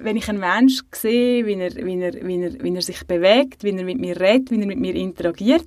wenn 0.00 0.16
ich 0.16 0.28
einen 0.28 0.40
Mensch 0.40 0.80
sehe, 0.92 1.46
wie 1.46 1.54
er, 1.54 1.74
wie, 1.74 2.00
er, 2.00 2.14
wie, 2.26 2.42
er, 2.42 2.62
wie 2.62 2.74
er 2.74 2.82
sich 2.82 3.06
bewegt, 3.06 3.64
wie 3.64 3.70
er 3.70 3.84
mit 3.84 3.98
mir 3.98 4.20
redet, 4.20 4.50
wie 4.50 4.60
er 4.60 4.66
mit 4.66 4.78
mir 4.78 4.94
interagiert, 4.94 5.66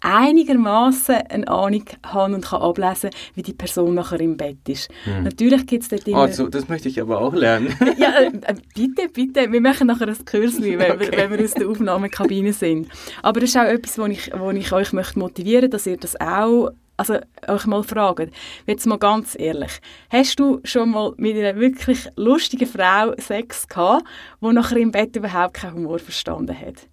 einigermaßen 0.00 1.16
eine 1.16 1.48
Ahnung 1.48 1.84
habe 2.04 2.34
und 2.34 2.44
kann 2.44 2.62
ablesen, 2.62 3.10
wie 3.34 3.42
die 3.42 3.52
Person 3.52 3.94
nachher 3.94 4.20
im 4.20 4.36
Bett 4.36 4.68
ist. 4.68 4.88
Natürlich 5.22 5.66
gibt 5.66 5.82
es 5.82 5.88
dort 5.88 6.06
immer... 6.06 6.18
Also, 6.18 6.48
das 6.48 6.68
möchte 6.68 6.88
ich 6.88 7.00
aber 7.00 7.20
auch 7.20 7.34
lernen. 7.34 7.74
ja, 7.98 8.20
äh, 8.20 8.26
äh, 8.26 8.54
bitte, 8.74 9.08
bitte. 9.12 9.50
Wir 9.50 9.60
machen 9.60 9.88
nachher 9.88 10.08
ein 10.08 10.24
Kürzli, 10.24 10.78
wenn, 10.78 10.92
Okay. 10.92 11.10
wir, 11.10 11.18
wenn 11.18 11.38
wir 11.38 11.44
aus 11.44 11.54
der 11.54 11.68
Aufnahmekabine 11.68 12.52
sind. 12.52 12.88
Aber 13.22 13.40
das 13.40 13.50
ist 13.50 13.56
auch 13.56 13.64
etwas, 13.64 13.98
wo 13.98 14.06
ich, 14.06 14.30
wo 14.36 14.50
ich 14.50 14.72
euch 14.72 14.92
möchte 14.92 15.18
motivieren 15.18 15.70
dass 15.70 15.86
ihr 15.86 15.96
das 15.96 16.18
auch 16.20 16.70
also 16.98 17.18
euch 17.46 17.66
mal 17.66 17.82
fragt. 17.82 18.32
Jetzt 18.66 18.86
mal 18.86 18.98
ganz 18.98 19.36
ehrlich. 19.38 19.80
Hast 20.10 20.38
du 20.38 20.60
schon 20.64 20.90
mal 20.90 21.14
mit 21.16 21.36
einer 21.36 21.58
wirklich 21.58 22.08
lustigen 22.16 22.66
Frau 22.66 23.14
Sex 23.16 23.66
gehabt, 23.68 24.04
die 24.40 24.52
nachher 24.52 24.78
im 24.78 24.90
Bett 24.90 25.16
überhaupt 25.16 25.54
keinen 25.54 25.76
Humor 25.76 25.98
verstanden 25.98 26.58
hat? 26.58 26.88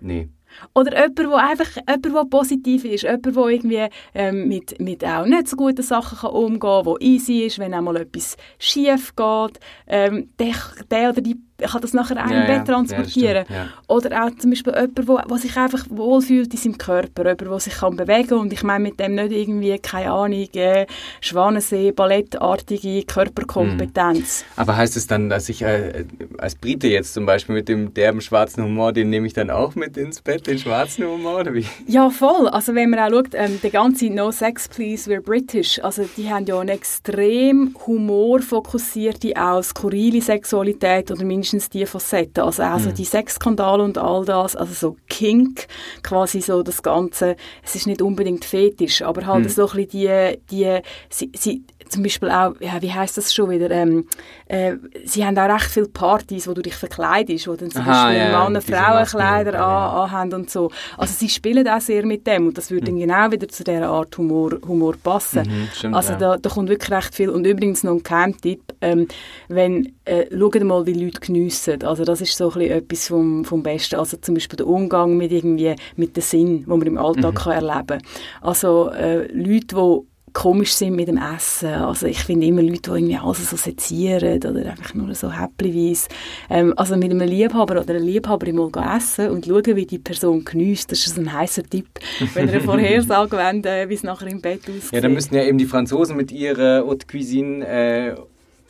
nee. 0.00 0.28
Oder 0.74 0.92
jemand, 0.92 1.18
der 1.18 1.36
einfach 1.36 1.76
jemand, 1.76 2.04
der 2.06 2.24
positiv 2.30 2.84
ist, 2.84 3.02
jemand, 3.02 3.26
der 3.26 3.46
irgendwie 3.46 3.88
ähm, 4.14 4.48
mit, 4.48 4.80
mit 4.80 5.04
auch 5.04 5.26
nicht 5.26 5.48
so 5.48 5.56
guten 5.56 5.82
Sachen 5.82 6.18
kann 6.18 6.30
umgehen 6.30 6.60
kann, 6.60 6.84
der 6.84 6.94
easy 7.00 7.40
ist, 7.46 7.58
wenn 7.58 7.74
auch 7.74 7.82
mal 7.82 7.96
etwas 7.96 8.36
schief 8.58 9.14
geht. 9.14 9.60
Ähm, 9.86 10.30
der, 10.38 10.54
der 10.90 11.10
oder 11.10 11.20
die 11.20 11.36
kann 11.58 11.80
das 11.80 11.92
nachher 11.94 12.24
auch 12.24 12.30
Ja, 12.30 12.40
im. 12.42 12.46
Bett 12.46 12.66
transportieren. 12.66 13.36
Ja, 13.36 13.44
stimmt, 13.44 13.56
ja. 13.88 13.94
Oder 13.94 14.24
auch 14.24 14.30
zum 14.38 14.50
Beispiel 14.50 14.72
jemand, 14.74 14.98
der, 14.98 15.24
der 15.28 15.38
sich 15.38 15.56
einfach 15.56 15.84
wohlfühlt 15.90 16.52
in 16.52 16.58
seinem 16.58 16.78
Körper, 16.78 17.22
jemand, 17.22 17.40
der 17.40 17.60
sich 17.60 17.74
kann 17.74 17.96
bewegen 17.96 18.28
kann. 18.28 18.38
Und 18.38 18.52
ich 18.52 18.62
meine 18.62 18.84
mit 18.84 19.00
dem 19.00 19.14
nicht 19.14 19.32
irgendwie, 19.32 19.78
keine 19.78 20.12
Ahnung, 20.12 20.46
äh, 20.54 20.86
Schwanensee, 21.20 21.92
ballettartige 21.92 23.04
Körperkompetenz. 23.04 24.44
Aber 24.56 24.76
heißt 24.76 24.96
es 24.96 25.06
dann, 25.06 25.28
dass 25.28 25.48
ich 25.48 25.62
äh, 25.62 26.04
als 26.38 26.54
Brite 26.54 26.88
jetzt 26.88 27.14
zum 27.14 27.26
Beispiel 27.26 27.54
mit 27.54 27.68
dem 27.68 27.94
derben 27.94 28.20
schwarzen 28.20 28.64
Humor, 28.64 28.92
den 28.92 29.10
nehme 29.10 29.26
ich 29.26 29.32
dann 29.32 29.50
auch 29.50 29.74
mit 29.74 29.96
ins 29.96 30.20
Bett, 30.20 30.46
den 30.46 30.58
schwarzen 30.58 31.06
Humor? 31.06 31.40
Oder 31.40 31.54
wie? 31.54 31.66
Ja, 31.86 32.10
voll. 32.10 32.48
Also 32.48 32.74
wenn 32.74 32.90
man 32.90 33.00
auch 33.00 33.10
schaut, 33.10 33.28
ähm, 33.32 33.60
der 33.62 33.70
ganze 33.70 34.10
No 34.10 34.30
Sex 34.30 34.68
Please, 34.68 35.10
we're 35.10 35.20
British, 35.20 35.78
also 35.82 36.08
die 36.16 36.30
haben 36.30 36.44
ja 36.46 36.58
eine 36.60 36.72
extrem 36.72 37.74
humorfokussierte, 37.86 39.32
auch 39.36 39.62
skurrile 39.62 40.20
Sexualität 40.20 41.10
oder 41.10 41.24
mindestens 41.24 41.45
die 41.52 41.86
Facetten. 41.86 42.44
Also 42.44 42.62
auch 42.62 42.78
so 42.78 42.90
die 42.92 43.04
Sexskandale 43.04 43.82
und 43.82 43.98
all 43.98 44.24
das, 44.24 44.56
also 44.56 44.72
so 44.72 44.96
Kink, 45.08 45.66
quasi 46.02 46.40
so 46.40 46.62
das 46.62 46.82
Ganze, 46.82 47.36
es 47.64 47.74
ist 47.74 47.86
nicht 47.86 48.02
unbedingt 48.02 48.44
fetisch, 48.44 49.02
aber 49.02 49.26
halt 49.26 49.50
so 49.50 49.68
ein 49.68 49.76
bisschen 49.76 49.88
die, 49.88 50.38
die 50.50 50.80
sie, 51.10 51.32
sie, 51.34 51.64
zum 51.88 52.02
Beispiel 52.02 52.30
auch, 52.30 52.52
ja, 52.60 52.80
wie 52.82 52.92
heißt 52.92 53.16
das 53.16 53.32
schon 53.34 53.50
wieder, 53.50 53.70
ähm, 53.70 54.06
äh, 54.46 54.74
sie 55.04 55.24
haben 55.24 55.38
auch 55.38 55.48
recht 55.52 55.70
viele 55.70 55.88
Partys, 55.88 56.48
wo 56.48 56.52
du 56.54 56.62
dich 56.62 56.74
verkleidest, 56.74 57.48
wo 57.48 57.54
dann 57.56 57.70
zum 57.70 57.82
Aha, 57.82 58.08
Beispiel 58.08 58.16
ja, 58.18 58.44
Männer 58.44 58.60
Frauenkleider 58.60 59.52
ja, 59.54 59.88
an, 59.90 60.10
anhaben 60.10 60.34
und 60.42 60.50
so. 60.50 60.70
Also 60.96 61.14
sie 61.14 61.28
spielen 61.28 61.68
auch 61.68 61.80
sehr 61.80 62.04
mit 62.06 62.26
dem 62.26 62.48
und 62.48 62.58
das 62.58 62.70
würde 62.70 62.86
dann 62.86 62.98
genau 62.98 63.30
wieder 63.30 63.48
zu 63.48 63.64
dieser 63.64 63.88
Art 63.88 64.16
Humor, 64.18 64.52
Humor 64.66 64.94
passen. 65.02 65.46
Mhm, 65.48 65.68
stimmt, 65.72 65.94
also 65.94 66.14
da, 66.14 66.36
da 66.36 66.50
kommt 66.50 66.68
wirklich 66.68 66.90
recht 66.90 67.14
viel. 67.14 67.30
Und 67.30 67.46
übrigens 67.46 67.82
noch 67.84 67.92
ein 67.92 68.02
Geheimtipp, 68.02 68.62
ähm, 68.80 69.08
wenn, 69.48 69.94
äh, 70.04 70.26
schaut 70.36 70.62
mal, 70.64 70.86
wie 70.86 70.92
Leute 70.94 71.20
geniessen. 71.20 71.82
Also 71.84 72.04
das 72.04 72.20
ist 72.20 72.36
so 72.36 72.50
ein 72.50 72.58
bisschen 72.58 72.78
etwas 72.78 73.08
vom, 73.08 73.44
vom 73.44 73.62
Besten. 73.62 73.96
Also 73.96 74.16
zum 74.18 74.34
Beispiel 74.34 74.56
der 74.56 74.66
Umgang 74.66 75.16
mit 75.16 75.32
irgendwie, 75.32 75.74
mit 75.96 76.16
dem 76.16 76.22
Sinn, 76.22 76.64
den 76.64 76.68
man 76.68 76.82
im 76.82 76.98
Alltag 76.98 77.32
Mhm. 77.34 77.38
kann 77.38 77.52
erleben 77.52 77.86
kann. 77.86 78.02
Also 78.40 78.90
äh, 78.90 79.26
Leute, 79.32 79.66
die 79.76 80.15
komisch 80.36 80.74
sind 80.74 80.94
mit 80.94 81.08
dem 81.08 81.16
Essen. 81.16 81.72
Also 81.72 82.06
ich 82.06 82.18
finde 82.18 82.46
immer 82.46 82.60
Leute, 82.60 82.82
die 82.82 82.90
irgendwie 82.90 83.16
alles 83.16 83.48
so 83.48 83.56
sezieren 83.56 84.36
oder 84.44 84.70
einfach 84.70 84.92
nur 84.92 85.14
so 85.14 85.32
häppchenweise. 85.32 86.08
Ähm, 86.50 86.74
also 86.76 86.94
mit 86.94 87.10
einem 87.10 87.26
Liebhaber 87.26 87.80
oder 87.80 87.94
einer 87.94 88.04
Liebhaberin 88.04 88.56
mal 88.56 88.96
essen 88.98 89.30
und 89.30 89.46
schauen, 89.46 89.64
wie 89.64 89.86
die 89.86 89.98
Person 89.98 90.44
genießt, 90.44 90.92
das 90.92 91.06
ist 91.06 91.18
ein 91.18 91.32
heißer 91.32 91.62
Tipp, 91.62 91.88
wenn 92.34 92.50
ihr 92.50 92.60
Vorhersage 92.60 93.32
wollt, 93.38 93.64
äh, 93.64 93.88
wie 93.88 93.94
es 93.94 94.02
nachher 94.02 94.28
im 94.28 94.42
Bett 94.42 94.60
aussieht. 94.64 94.92
Ja, 94.92 95.00
dann 95.00 95.14
müssten 95.14 95.34
ja 95.34 95.42
eben 95.42 95.56
die 95.56 95.64
Franzosen 95.64 96.18
mit 96.18 96.30
ihrer 96.30 96.86
Haute 96.86 97.06
Cuisine 97.06 97.66
äh, 97.66 98.14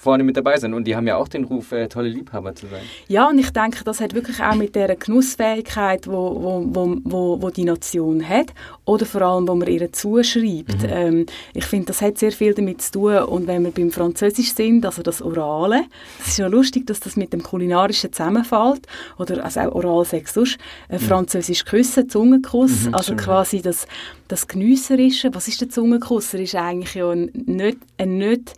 vorne 0.07 0.23
mit 0.23 0.37
dabei 0.37 0.57
sind. 0.57 0.73
Und 0.73 0.85
die 0.87 0.95
haben 0.95 1.07
ja 1.09 1.17
auch 1.17 1.27
den 1.27 1.45
Ruf, 1.45 1.73
äh, 1.73 1.89
tolle 1.89 2.09
Liebhaber 2.09 2.55
zu 2.55 2.67
sein. 2.69 2.83
Ja, 3.09 3.29
und 3.29 3.39
ich 3.39 3.51
denke, 3.51 3.83
das 3.85 4.01
hat 4.01 4.15
wirklich 4.15 4.41
auch 4.41 4.55
mit 4.55 4.77
der 4.77 4.95
Genussfähigkeit, 4.95 6.07
wo, 6.07 6.23
wo, 6.45 6.65
wo, 6.75 6.97
wo, 7.03 7.43
wo 7.43 7.51
die 7.51 7.65
Nation 7.65 8.27
hat, 8.27 8.55
oder 8.85 9.05
vor 9.05 9.23
allem, 9.23 9.49
wo 9.49 9.55
man 9.57 9.67
ihr 9.67 9.93
zuschreibt. 9.93 10.83
Mhm. 10.83 10.89
Ähm, 10.89 11.27
ich 11.55 11.65
finde, 11.65 11.87
das 11.87 12.01
hat 12.03 12.19
sehr 12.19 12.31
viel 12.31 12.55
damit 12.55 12.83
zu 12.83 12.93
tun. 12.93 13.17
Und 13.25 13.49
wenn 13.49 13.65
wir 13.65 13.73
beim 13.73 13.91
Französisch 13.91 14.55
sind, 14.55 14.87
also 14.87 15.03
das 15.03 15.21
Orale, 15.21 15.85
es 16.21 16.29
ist 16.29 16.39
ja 16.39 16.47
lustig, 16.47 16.87
dass 16.87 17.01
das 17.01 17.17
mit 17.17 17.33
dem 17.33 17.43
Kulinarischen 17.43 18.13
zusammenfällt, 18.13 18.87
oder 19.19 19.45
also 19.45 19.61
auch 19.61 19.75
Oralsex 19.75 20.35
sonst, 20.35 20.59
äh, 20.89 20.95
mhm. 20.95 21.01
Französisch 21.01 21.65
Küssen, 21.65 22.09
Zungenkuss, 22.09 22.87
mhm, 22.87 22.95
also 22.95 23.17
quasi 23.17 23.61
das, 23.61 23.89
das 24.29 24.47
Genüsserische. 24.47 25.35
Was 25.35 25.49
ist 25.49 25.61
der 25.61 25.69
Zungenkuss? 25.69 26.33
Er 26.33 26.41
ist 26.41 26.55
eigentlich 26.55 26.95
ja 26.95 27.13
nicht, 27.15 27.79
ein 27.99 28.19
nicht 28.19 28.55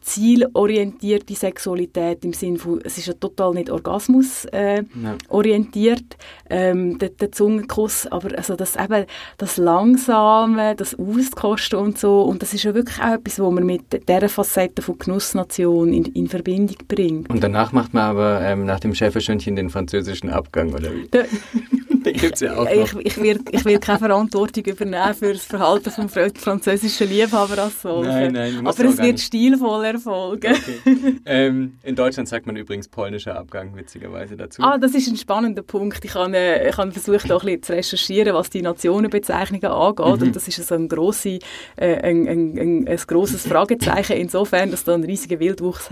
zielorientierte 0.00 1.34
Sexualität 1.34 2.24
im 2.24 2.32
Sinne 2.32 2.58
von, 2.58 2.80
es 2.82 2.98
ist 2.98 3.06
ja 3.06 3.14
total 3.14 3.54
nicht 3.54 3.70
Orgasmus 3.70 4.46
äh, 4.46 4.82
orientiert, 5.28 6.16
ähm, 6.48 6.98
der, 6.98 7.10
der, 7.10 7.32
Zungenkuss, 7.32 8.06
aber 8.06 8.36
also 8.36 8.56
das 8.56 8.76
eben, 8.76 9.04
das 9.38 9.56
Langsame, 9.56 10.74
das 10.74 10.98
Auskosten 10.98 11.78
und 11.78 11.98
so, 11.98 12.22
und 12.22 12.42
das 12.42 12.54
ist 12.54 12.64
ja 12.64 12.74
wirklich 12.74 13.00
auch 13.00 13.14
etwas, 13.14 13.38
wo 13.38 13.50
man 13.50 13.64
mit 13.64 14.08
dieser 14.08 14.28
Facette 14.28 14.82
von 14.82 14.98
Genussnation 14.98 15.92
in, 15.92 16.04
in 16.06 16.28
Verbindung 16.28 16.76
bringt. 16.88 17.30
Und 17.30 17.42
danach 17.42 17.72
macht 17.72 17.94
man 17.94 18.04
aber 18.04 18.40
ähm, 18.42 18.64
nach 18.64 18.80
dem 18.80 18.94
Schäferschönchen 18.94 19.56
den 19.56 19.70
französischen 19.70 20.30
Abgang, 20.30 20.72
oder 20.72 20.90
wie? 20.92 21.08
Den 22.04 22.14
gibt 22.14 22.34
es 22.34 22.40
ja 22.40 22.56
auch 22.56 22.64
noch. 22.64 22.70
Ich, 22.70 23.06
ich, 23.06 23.20
will, 23.20 23.40
ich 23.50 23.64
will 23.64 23.78
keine 23.78 23.98
Verantwortung 23.98 24.64
übernehmen 24.64 25.14
für 25.14 25.32
das 25.32 25.44
Verhalten 25.44 25.90
vom 25.90 26.08
französischen 26.08 27.08
Liebhaber 27.08 27.62
als 27.62 27.82
solche. 27.82 28.08
Nein, 28.08 28.32
nein, 28.32 28.66
Aber 28.66 28.84
es 28.84 28.98
wird 28.98 29.20
stilvoll 29.20 29.84
erfolgen. 29.94 30.54
Okay. 30.54 31.16
Ähm, 31.26 31.78
in 31.82 31.94
Deutschland 31.94 32.28
sagt 32.28 32.46
man 32.46 32.56
übrigens 32.56 32.88
polnischer 32.88 33.36
Abgang, 33.36 33.76
witzigerweise 33.76 34.36
dazu. 34.36 34.62
Ah, 34.62 34.78
das 34.78 34.94
ist 34.94 35.08
ein 35.08 35.16
spannender 35.16 35.62
Punkt. 35.62 36.04
Ich 36.04 36.14
habe, 36.14 36.36
äh, 36.36 36.68
ich 36.68 36.76
habe 36.76 36.90
versucht, 36.92 37.30
auch 37.30 37.42
ein 37.42 37.46
bisschen 37.46 37.62
zu 37.62 37.72
recherchieren, 37.72 38.34
was 38.34 38.50
die 38.50 38.62
Nationenbezeichnungen 38.62 39.70
angeht. 39.70 40.06
Mhm. 40.06 40.26
Und 40.26 40.36
das 40.36 40.48
ist 40.48 40.66
so 40.66 40.74
ein, 40.74 40.88
grosse, 40.88 41.38
äh, 41.76 41.96
ein, 41.96 42.26
ein, 42.28 42.58
ein, 42.58 42.88
ein 42.88 42.96
grosses 43.06 43.46
Fragezeichen 43.46 44.16
insofern, 44.16 44.70
dass 44.70 44.84
da 44.84 44.94
ein 44.94 45.04
riesiger 45.04 45.38
Wildwuchs 45.40 45.90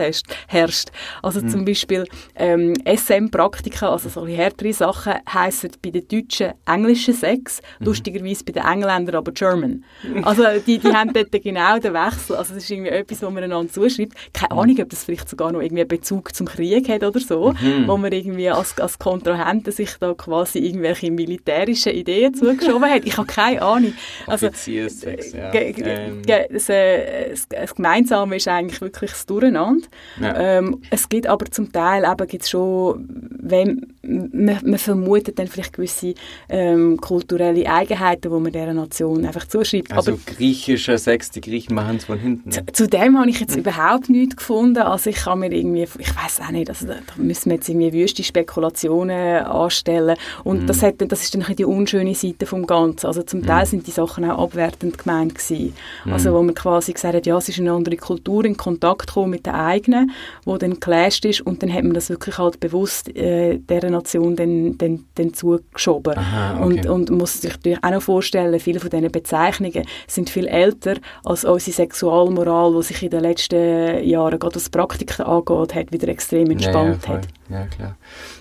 herrscht. 0.48 0.90
Also 1.22 1.40
mhm. 1.40 1.48
zum 1.48 1.64
Beispiel 1.64 2.04
ähm, 2.34 2.74
SM-Praktika, 2.84 3.90
also 3.90 4.08
solche 4.08 4.36
härtere 4.36 4.72
Sachen, 4.72 5.14
heissen 5.32 5.70
bei 5.82 5.90
den 5.90 6.08
Deutschen 6.08 6.52
englischen 6.66 7.14
Sex, 7.14 7.60
mhm. 7.78 7.86
lustigerweise 7.86 8.44
bei 8.44 8.52
den 8.52 8.64
Engländern 8.64 9.16
aber 9.16 9.32
German. 9.32 9.84
Also 10.22 10.44
die, 10.66 10.78
die 10.78 10.88
haben 10.88 11.12
dort 11.12 11.32
genau 11.32 11.78
den 11.78 11.94
Wechsel. 11.94 12.36
Also 12.36 12.54
das 12.54 12.64
ist 12.64 12.70
irgendwie 12.70 12.90
etwas, 12.90 13.22
was 13.22 13.30
man 13.30 13.44
einander 13.44 13.72
zuschreibt. 13.88 14.14
Keine 14.32 14.54
mhm. 14.54 14.60
Ahnung, 14.60 14.76
ob 14.80 14.90
das 14.90 15.04
vielleicht 15.04 15.28
sogar 15.28 15.52
noch 15.52 15.60
irgendwie 15.60 15.82
einen 15.82 15.88
Bezug 15.88 16.34
zum 16.34 16.46
Krieg 16.46 16.88
hat 16.88 17.02
oder 17.02 17.20
so, 17.20 17.52
mhm. 17.52 17.86
wo 17.86 17.96
man 17.96 18.12
irgendwie 18.12 18.50
als, 18.50 18.78
als 18.78 18.98
Kontrahenten 18.98 19.72
sich 19.72 19.90
da 19.98 20.14
quasi 20.14 20.58
irgendwelche 20.58 21.10
militärischen 21.10 21.92
Ideen 21.92 22.34
zugeschoben 22.34 22.88
hat. 22.88 23.04
Ich 23.04 23.16
habe 23.16 23.26
keine 23.26 23.62
Ahnung. 23.62 23.94
Also, 24.26 24.48
Offizierssex, 24.48 25.32
ja. 25.32 25.52
Ähm. 25.52 26.22
Das, 26.26 26.68
äh, 26.68 27.30
das, 27.30 27.48
das, 27.48 27.74
Gemeinsame 27.74 28.36
ist 28.36 28.48
eigentlich 28.48 28.80
wirklich 28.80 29.10
das 29.10 29.26
Durcheinander. 29.26 29.86
Ja. 30.20 30.58
Ähm, 30.58 30.82
es 30.90 31.08
gibt 31.08 31.26
aber 31.26 31.46
zum 31.46 31.72
Teil 31.72 32.04
eben 32.04 32.26
gibt's 32.28 32.50
schon, 32.50 33.06
wenn 33.40 33.94
man, 34.02 34.58
man 34.64 34.78
vermutet 34.78 35.38
dann 35.38 35.48
vielleicht 35.48 35.72
gewisse 35.72 36.14
ähm, 36.48 36.98
kulturelle 36.98 37.68
Eigenheiten, 37.70 38.30
die 38.32 38.40
man 38.40 38.52
dieser 38.52 38.72
Nation 38.72 39.24
einfach 39.24 39.46
zuschreibt. 39.46 39.92
Also 39.92 40.12
Aber 40.12 40.20
griechischer 40.24 40.98
Sex, 40.98 41.30
die 41.30 41.40
Griechen 41.40 41.74
machen 41.74 41.96
es 41.96 42.04
von 42.04 42.18
hinten. 42.18 42.50
Zu, 42.50 42.64
zu, 42.72 42.88
dem 42.88 43.18
habe 43.18 43.28
ich 43.28 43.40
jetzt 43.40 43.56
überhaupt 43.56 44.08
nichts 44.08 44.36
gefunden. 44.36 44.78
Also 44.78 45.10
ich 45.10 45.16
kann 45.16 45.40
mir 45.40 45.52
irgendwie, 45.52 45.82
ich 45.82 46.16
weiß 46.16 46.40
auch 46.46 46.50
nicht, 46.50 46.68
also 46.68 46.86
da, 46.86 46.94
da 46.94 47.22
müssen 47.22 47.50
wir 47.50 47.56
jetzt 47.56 47.68
irgendwie 47.68 47.92
wüste 47.92 48.22
Spekulationen 48.22 49.44
anstellen. 49.44 50.16
Und 50.44 50.64
mm. 50.64 50.66
das, 50.66 50.82
hat, 50.82 50.94
das 50.98 51.22
ist 51.22 51.34
dann 51.34 51.44
die 51.56 51.64
unschöne 51.64 52.14
Seite 52.14 52.46
vom 52.46 52.66
Ganzen. 52.66 53.06
Also 53.06 53.22
zum 53.22 53.44
Teil 53.44 53.64
mm. 53.64 53.66
sind 53.66 53.86
die 53.86 53.90
Sachen 53.92 54.24
auch 54.30 54.44
abwertend 54.44 54.98
gemeint 54.98 55.34
gewesen. 55.34 55.74
Mm. 56.04 56.12
Also 56.12 56.32
wo 56.32 56.42
man 56.42 56.54
quasi 56.54 56.92
gesagt 56.92 57.14
hat, 57.14 57.26
ja, 57.26 57.36
es 57.36 57.48
ist 57.48 57.58
eine 57.58 57.72
andere 57.72 57.96
Kultur, 57.96 58.44
in 58.44 58.56
Kontakt 58.56 59.08
gekommen 59.08 59.30
mit 59.30 59.46
der 59.46 59.54
eigenen, 59.54 60.12
wo 60.44 60.56
dann 60.56 60.78
clasht 60.78 61.24
ist 61.24 61.40
und 61.40 61.62
dann 61.62 61.72
hat 61.72 61.82
man 61.82 61.94
das 61.94 62.10
wirklich 62.10 62.38
halt 62.38 62.60
bewusst 62.60 63.14
äh, 63.16 63.58
dieser 63.88 63.98
Nation 63.98 64.36
dann, 64.36 64.78
dann, 64.78 65.04
dann 65.14 65.34
zugeschaut 65.34 65.72
geschoben. 65.74 66.18
Aha, 66.18 66.64
okay. 66.64 66.64
und, 66.64 66.86
und 66.86 67.10
muss 67.10 67.40
sich 67.40 67.52
natürlich 67.52 67.82
auch 67.82 67.90
noch 67.90 68.02
vorstellen, 68.02 68.58
viele 68.60 68.80
von 68.80 68.90
diesen 68.90 69.10
Bezeichnungen 69.10 69.84
sind 70.06 70.30
viel 70.30 70.46
älter 70.46 70.96
als 71.24 71.44
unsere 71.44 71.74
Sexualmoral, 71.74 72.74
die 72.76 72.82
sich 72.82 73.02
in 73.02 73.10
den 73.10 73.20
letzten 73.20 74.04
Jahren, 74.04 74.38
gerade 74.38 74.56
was 74.56 74.68
Praktiken 74.68 75.22
angeht, 75.22 75.74
hat 75.74 75.92
wieder 75.92 76.08
extrem 76.08 76.50
entspannt 76.50 77.06
ja, 77.06 77.12
ja, 77.12 77.16
hat. 77.16 77.28
Ja, 77.48 77.66
klar. 77.66 77.96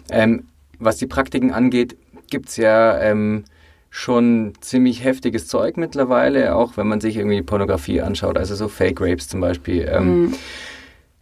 Ähm, 0.10 0.48
was 0.80 0.98
die 0.98 1.08
Praktiken 1.08 1.52
angeht, 1.52 1.98
gibt 2.30 2.50
es 2.50 2.58
ja... 2.58 3.00
Ähm, 3.00 3.46
schon 3.90 4.54
ziemlich 4.62 5.04
heftiges 5.04 5.48
Zeug 5.48 5.78
mittlerweile, 5.78 6.56
auch 6.56 6.78
wenn 6.78 6.88
man 6.88 7.02
sich 7.02 7.18
irgendwie 7.18 7.42
Pornografie 7.42 8.02
anschaut, 8.02 8.38
also 8.38 8.54
so 8.54 8.68
Fake 8.68 9.02
Rapes 9.02 9.28
zum 9.28 9.42
Beispiel. 9.42 9.90
Ähm, 9.92 10.26
mm. 10.26 10.34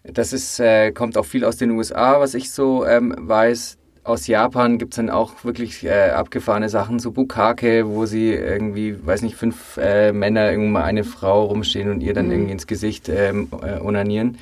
Das 0.04 0.34
ist, 0.34 0.60
äh, 0.60 0.92
kommt 0.92 1.18
auch 1.18 1.26
viel 1.26 1.46
aus 1.46 1.58
den 1.58 1.72
USA, 1.72 2.20
was 2.20 2.34
ich 2.34 2.52
so 2.52 2.86
ähm, 2.86 3.16
weiß 3.18 3.78
aus 4.06 4.28
Japan 4.28 4.78
gibt 4.78 4.94
es 4.94 4.98
dann 4.98 5.10
auch 5.10 5.44
wirklich 5.44 5.84
äh, 5.84 6.12
abgefahrene 6.12 6.70
Sachen, 6.70 7.00
so 7.00 7.12
Bukake, 7.12 7.88
wo 7.88 8.06
sie 8.06 8.34
irgendwie, 8.34 8.96
weiß 9.04 9.24
nicht, 9.24 9.36
fünf 9.36 9.78
äh, 9.78 10.12
Männer 10.12 10.52
irgendwo 10.52 10.78
eine 10.78 11.04
Frau 11.04 11.46
rumstehen 11.46 11.90
und 11.90 12.02
ihr 12.02 12.14
dann 12.14 12.28
mhm. 12.28 12.32
irgendwie 12.32 12.52
ins 12.52 12.68
Gesicht 12.68 13.10
ähm, 13.10 13.50
äh, 13.64 13.80
onanieren. 13.80 14.38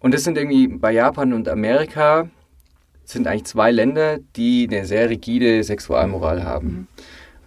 Und 0.00 0.12
das 0.12 0.24
sind 0.24 0.36
irgendwie 0.36 0.66
bei 0.66 0.92
Japan 0.92 1.32
und 1.32 1.48
Amerika 1.48 2.28
sind 3.04 3.26
eigentlich 3.26 3.44
zwei 3.44 3.70
Länder, 3.70 4.18
die 4.36 4.68
eine 4.70 4.84
sehr 4.84 5.08
rigide 5.08 5.62
Sexualmoral 5.62 6.44
haben. 6.44 6.68
Mhm. 6.68 6.86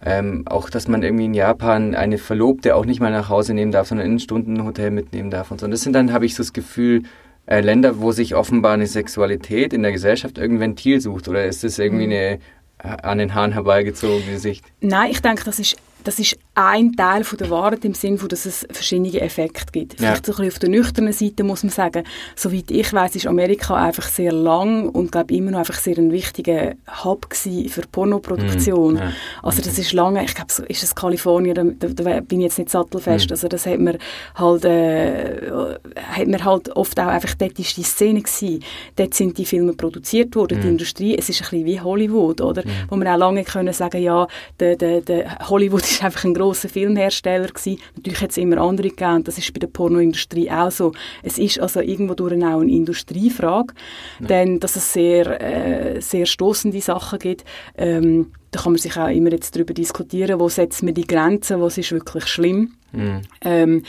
Ähm, 0.04 0.44
auch, 0.48 0.70
dass 0.70 0.88
man 0.88 1.04
irgendwie 1.04 1.26
in 1.26 1.34
Japan 1.34 1.94
eine 1.94 2.18
Verlobte 2.18 2.76
auch 2.76 2.86
nicht 2.86 3.02
mal 3.02 3.12
nach 3.12 3.30
Hause 3.30 3.54
nehmen 3.54 3.72
darf, 3.72 3.90
sondern 3.90 4.08
in 4.08 4.16
ein 4.16 4.20
Stundenhotel 4.20 4.90
mitnehmen 4.90 5.30
darf 5.30 5.52
und 5.52 5.60
so. 5.60 5.66
Und 5.66 5.72
das 5.72 5.82
sind 5.82 5.94
dann, 5.94 6.12
habe 6.12 6.26
ich 6.26 6.34
so 6.34 6.42
das 6.42 6.54
Gefühl, 6.54 7.04
äh, 7.52 7.60
Länder, 7.60 8.00
wo 8.00 8.14
sich 8.14 8.34
offenbar 8.34 8.74
eine 8.74 8.88
Sexualität 8.88 9.74
in 9.74 9.84
der 9.84 9.92
Gesellschaft 9.92 10.38
irgendein 10.38 10.70
Ventil 10.70 11.02
sucht? 11.02 11.28
Oder 11.28 11.46
ist 11.46 11.66
das 11.66 11.80
irgendwie 11.80 12.08
mhm. 12.08 12.14
eine 12.14 12.40
äh, 12.80 13.02
an 13.04 13.18
den 13.18 13.36
Haaren 13.36 13.52
herbeigezogene 13.52 14.40
Sicht? 14.40 14.64
Nein, 14.80 15.12
ich 15.12 15.22
denke, 15.22 15.44
das 15.44 15.60
ist 15.60 15.76
das 16.04 16.18
ist 16.18 16.38
ein 16.54 16.94
Teil 16.98 17.24
von 17.24 17.38
der 17.38 17.50
Wahrheit 17.50 17.86
im 17.86 17.94
Sinne, 17.94 18.18
dass 18.18 18.46
es 18.46 18.68
verschiedene 18.70 19.22
Effekte 19.22 19.72
gibt. 19.72 19.94
Ja. 19.94 20.08
Vielleicht 20.08 20.26
so 20.26 20.34
ein 20.34 20.36
bisschen 20.36 20.52
auf 20.52 20.60
der 20.60 20.70
nüchternen 20.70 21.14
Seite 21.14 21.44
muss 21.46 21.64
man 21.64 21.70
sagen, 21.70 22.04
soweit 22.36 22.70
ich 22.70 22.92
weiß, 22.92 23.16
ist 23.16 23.26
Amerika 23.26 23.76
einfach 23.76 24.04
sehr 24.10 24.34
lang 24.34 24.90
und 24.90 25.14
glaube 25.14 25.34
immer 25.34 25.52
noch 25.52 25.60
einfach 25.60 25.80
sehr 25.80 25.98
ein 25.98 26.12
wichtiger 26.12 26.74
Hub 27.04 27.34
für 27.34 27.82
Pornoproduktion. 27.90 28.96
Mm, 28.96 28.98
ja. 28.98 29.14
Also 29.42 29.62
das 29.62 29.80
ist 29.80 29.94
lange, 29.94 30.26
ich 30.26 30.36
glaube, 30.36 30.52
so 30.52 30.64
ist 30.64 30.84
es 30.84 30.94
Kalifornien, 30.94 31.78
da, 31.80 31.88
da, 31.88 32.20
bin 32.20 32.42
ich 32.42 32.46
jetzt 32.48 32.60
nicht 32.60 32.70
sattelfest, 32.70 33.30
mm. 33.30 33.34
also 33.34 33.48
das 33.48 33.66
hat 33.66 33.80
man 33.80 33.98
halt, 34.36 34.66
äh, 34.66 35.52
hat 35.96 36.28
man 36.28 36.44
halt 36.44 36.76
oft 36.76 37.00
auch 37.00 37.08
einfach, 37.08 37.34
dort 37.36 37.58
ist 37.60 37.78
die 37.78 37.84
Szene 37.84 38.22
gewesen, 38.22 38.62
dort 38.98 39.14
sind 39.14 39.38
die 39.38 39.46
Filme 39.46 39.72
produziert 39.72 40.36
worden, 40.36 40.60
mm. 40.60 40.62
die 40.62 40.68
Industrie, 40.68 41.18
es 41.18 41.30
ist 41.30 41.42
ein 41.42 41.50
bisschen 41.50 41.66
wie 41.66 41.80
Hollywood, 41.80 42.42
oder? 42.42 42.64
Wo 42.90 42.98
man 42.98 43.08
auch 43.08 43.18
lange 43.18 43.46
können 43.46 43.72
sagen, 43.72 44.02
ja, 44.02 44.28
der, 44.60 44.76
der, 44.76 45.00
der 45.00 45.40
Hollywood 45.48 45.84
ist 45.90 46.04
einfach 46.04 46.26
ein 46.26 46.34
großer 46.52 46.70
Filmhersteller 46.70 47.48
gewesen. 47.48 47.80
Natürlich 47.96 48.22
hat 48.22 48.32
es 48.32 48.38
immer 48.38 48.58
andere 48.58 48.90
gegeben 48.90 49.16
und 49.16 49.28
das 49.28 49.38
ist 49.38 49.54
bei 49.54 49.60
der 49.60 49.68
Pornoindustrie 49.68 50.52
auch 50.52 50.72
so. 50.72 50.92
Es 51.24 51.38
ist 51.38 51.60
also 51.60 51.80
irgendwo 51.80 52.14
durch 52.14 52.32
auch 52.44 52.60
eine 52.60 52.72
Industriefrage, 52.72 53.74
ja. 54.20 54.28
denn 54.28 54.60
dass 54.60 54.76
es 54.76 54.94
sehr, 54.94 55.42
äh, 55.42 56.02
sehr 56.02 56.26
stoßende 56.26 56.82
Sachen 56.82 57.20
gibt. 57.20 57.46
Ähm, 57.78 58.32
da 58.52 58.62
kann 58.62 58.74
man 58.74 58.82
sich 58.82 58.98
auch 58.98 59.08
immer 59.08 59.32
jetzt 59.32 59.56
darüber 59.56 59.74
diskutieren, 59.74 60.40
wo 60.40 60.50
setzt 60.50 60.84
man 60.84 60.94
die 60.94 61.08
Grenzen, 61.08 61.62
was 61.62 61.78
ist 61.78 61.92
wirklich 61.94 62.28
schlimm. 62.28 62.74
Mhm. 62.92 63.22
Ähm, 63.42 63.84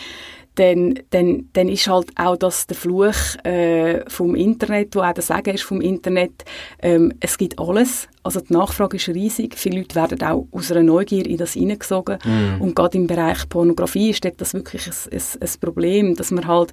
dann, 0.55 1.01
dann, 1.11 1.49
dann 1.55 1.69
ist 1.69 1.89
halt 1.89 2.09
auch 2.17 2.37
das 2.37 2.67
der 2.67 2.77
Fluch 2.77 3.15
äh, 3.45 4.09
vom 4.09 4.35
Internet, 4.35 4.95
wo 4.95 5.01
auch 5.01 5.15
der 5.15 5.23
Sagen 5.23 5.55
ist 5.55 5.65
vom 5.65 5.81
Internet, 5.81 6.45
ähm, 6.81 7.13
es 7.21 7.39
gibt 7.39 7.59
alles, 7.59 8.07
Also 8.23 8.41
die 8.41 8.53
Nachfrage 8.53 8.97
ist 8.97 9.09
riesig. 9.09 9.57
Viele 9.57 9.79
Leute 9.79 9.97
werden 9.97 10.23
auch 10.23 10.47
aus 10.53 10.71
einer 10.71 10.83
Neugier 10.83 11.27
in 11.27 11.39
das 11.39 11.55
hineingesogen. 11.55 12.19
Mm. 12.25 12.63
Und 12.63 12.77
gerade 12.77 12.97
im 12.97 13.07
Bereich 13.07 13.49
Pornografie 13.49 14.11
ist 14.11 14.25
das 14.37 14.55
wirklich 14.55 14.87
ein, 14.87 15.13
ein, 15.13 15.23
ein 15.41 15.61
Problem, 15.61 16.15
dass 16.15 16.31
man 16.31 16.47
halt 16.47 16.73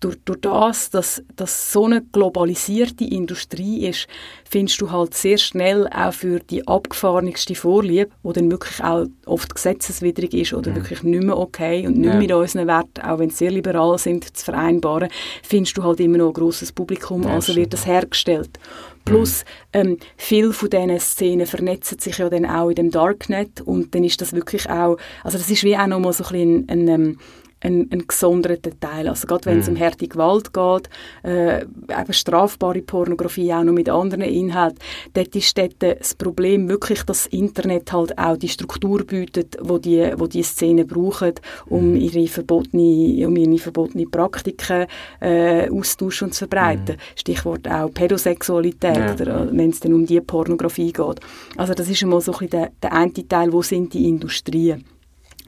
durch, 0.00 0.16
durch 0.24 0.40
das, 0.40 0.90
dass 0.90 1.22
das 1.36 1.72
so 1.72 1.86
eine 1.86 2.02
globalisierte 2.02 3.04
Industrie 3.04 3.86
ist, 3.86 4.06
findest 4.48 4.80
du 4.80 4.90
halt 4.90 5.14
sehr 5.14 5.38
schnell 5.38 5.88
auch 5.88 6.12
für 6.12 6.38
die 6.40 6.66
abgefahrenste 6.66 7.54
Vorliebe, 7.54 8.10
wo 8.22 8.32
dann 8.32 8.50
wirklich 8.50 8.82
auch 8.84 9.06
oft 9.24 9.54
gesetzeswidrig 9.54 10.34
ist 10.34 10.52
oder 10.52 10.70
mhm. 10.70 10.76
wirklich 10.76 11.02
nicht 11.02 11.22
mehr 11.22 11.38
okay 11.38 11.86
und 11.86 11.96
nicht 11.96 12.12
ja. 12.12 12.18
mit 12.18 12.32
unseren 12.32 12.66
Werten, 12.66 13.00
auch 13.02 13.18
wenn 13.18 13.30
sie 13.30 13.36
sehr 13.36 13.50
liberal 13.50 13.96
sind, 13.98 14.36
zu 14.36 14.44
vereinbaren, 14.44 15.08
findest 15.42 15.76
du 15.78 15.82
halt 15.82 16.00
immer 16.00 16.18
noch 16.18 16.28
ein 16.28 16.34
grosses 16.34 16.72
Publikum, 16.72 17.22
ja, 17.22 17.30
also 17.30 17.54
wird 17.56 17.72
das 17.72 17.86
hergestellt. 17.86 18.58
Plus, 19.06 19.44
mhm. 19.72 19.80
ähm, 19.80 19.98
viele 20.16 20.52
von 20.52 20.68
diesen 20.88 21.00
Szenen 21.00 21.46
vernetzen 21.46 21.98
sich 21.98 22.18
ja 22.18 22.28
dann 22.28 22.46
auch 22.46 22.68
in 22.68 22.74
dem 22.74 22.90
Darknet 22.90 23.60
und 23.60 23.94
dann 23.94 24.04
ist 24.04 24.20
das 24.20 24.32
wirklich 24.32 24.68
auch, 24.68 24.96
also 25.24 25.38
das 25.38 25.50
ist 25.50 25.64
wie 25.64 25.76
auch 25.76 25.86
nochmal 25.86 26.12
so 26.12 26.24
ein 26.24 26.36
ein, 26.36 26.68
ein, 26.68 26.88
ähm, 26.88 27.18
ein, 27.60 27.88
ein 27.90 28.06
gesonderter 28.06 28.78
Teil. 28.78 29.08
Also 29.08 29.26
gerade 29.26 29.46
wenn 29.46 29.58
es 29.58 29.68
mm. 29.68 29.72
um 29.72 29.80
harte 29.80 30.08
Gewalt 30.08 30.52
geht, 30.52 30.90
äh, 31.24 31.62
eben 31.62 32.12
strafbare 32.12 32.82
Pornografie 32.82 33.52
auch 33.52 33.64
noch 33.64 33.72
mit 33.72 33.88
anderen 33.88 34.22
Inhalten, 34.22 34.78
dort 35.14 35.34
ist 35.34 35.56
dort 35.56 35.76
das 35.78 36.14
Problem 36.14 36.68
wirklich, 36.68 37.02
dass 37.04 37.24
das 37.24 37.26
Internet 37.32 37.92
halt 37.92 38.18
auch 38.18 38.36
die 38.36 38.48
Struktur 38.48 39.04
bietet, 39.04 39.56
wo 39.60 39.78
die, 39.78 40.12
wo 40.16 40.26
die 40.26 40.42
Szenen 40.42 40.86
brauchen, 40.86 41.32
um 41.66 41.92
mm. 41.92 41.96
ihre 41.96 42.26
verbotene, 42.28 43.26
um 43.26 43.36
ihre 43.36 43.58
verbotene 43.58 44.06
Praktiken 44.06 44.86
äh, 45.20 45.70
austauschen 45.70 46.28
und 46.28 46.32
zu 46.32 46.40
verbreiten. 46.40 46.96
Mm. 46.96 47.18
Stichwort 47.18 47.68
auch 47.68 47.88
Pädosexualität, 47.88 48.96
ja. 48.96 49.14
oder, 49.14 49.48
wenn 49.50 49.70
es 49.70 49.80
dann 49.80 49.94
um 49.94 50.04
die 50.04 50.20
Pornografie 50.20 50.92
geht. 50.92 51.20
Also 51.56 51.74
das 51.74 51.88
ist 51.88 52.02
einmal 52.02 52.20
so 52.20 52.32
ein 52.32 52.38
bisschen 52.38 52.50
der, 52.50 52.70
der 52.82 52.92
eine 52.92 53.12
Teil, 53.12 53.52
wo 53.52 53.62
sind 53.62 53.94
die 53.94 54.08
Industrien 54.08 54.84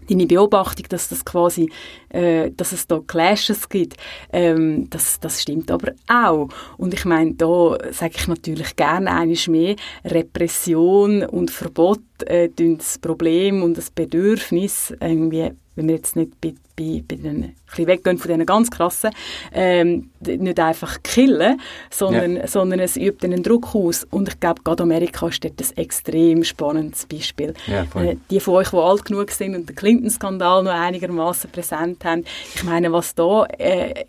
deine 0.08 0.26
Beobachtung, 0.26 0.86
dass 0.88 1.08
das 1.08 1.24
quasi, 1.24 1.70
äh, 2.10 2.50
dass 2.50 2.72
es 2.72 2.86
da 2.86 3.00
Clashes 3.06 3.68
gibt, 3.68 3.96
ähm, 4.32 4.88
das, 4.90 5.20
das 5.20 5.42
stimmt 5.42 5.70
aber 5.70 5.92
auch. 6.08 6.48
Und 6.76 6.94
ich 6.94 7.04
meine, 7.04 7.34
da 7.34 7.76
sage 7.90 8.14
ich 8.16 8.28
natürlich 8.28 8.76
gerne 8.76 9.12
eines 9.12 9.46
mehr, 9.48 9.76
Repression 10.04 11.24
und 11.24 11.50
Verbot 11.50 12.00
äh, 12.26 12.48
das 12.48 12.98
Problem 12.98 13.62
und 13.62 13.76
das 13.76 13.90
Bedürfnis 13.90 14.94
irgendwie 15.00 15.52
wenn 15.78 15.86
wir 15.86 15.94
jetzt 15.94 16.16
nicht 16.16 16.40
bei, 16.40 16.54
bei, 16.76 17.02
bei 17.06 17.14
den, 17.14 17.44
ein 17.44 17.54
bisschen 17.66 17.86
weggehen 17.86 18.18
von 18.18 18.28
diesen 18.28 18.46
ganz 18.46 18.68
krassen, 18.68 19.10
ähm, 19.52 20.10
nicht 20.20 20.58
einfach 20.58 21.02
killen, 21.04 21.60
sondern, 21.88 22.36
ja. 22.36 22.46
sondern 22.48 22.80
es 22.80 22.96
übt 22.96 23.24
einen 23.24 23.44
Druck 23.44 23.74
aus. 23.76 24.04
Und 24.10 24.28
ich 24.28 24.40
glaube, 24.40 24.62
gerade 24.64 24.82
Amerika 24.82 25.28
ist 25.28 25.44
dort 25.44 25.60
ein 25.60 25.76
extrem 25.76 26.42
spannendes 26.42 27.06
Beispiel. 27.06 27.54
Ja, 27.68 27.86
äh, 27.94 28.16
die 28.28 28.40
von 28.40 28.54
euch, 28.54 28.70
die 28.70 28.76
alt 28.76 29.04
genug 29.04 29.30
sind 29.30 29.54
und 29.54 29.68
den 29.68 29.76
Clinton-Skandal 29.76 30.64
noch 30.64 30.72
einigermaßen 30.72 31.48
präsent 31.50 32.04
haben, 32.04 32.24
ich 32.54 32.64
meine, 32.64 32.90
was 32.90 33.14
da 33.14 33.46
äh, 33.58 34.04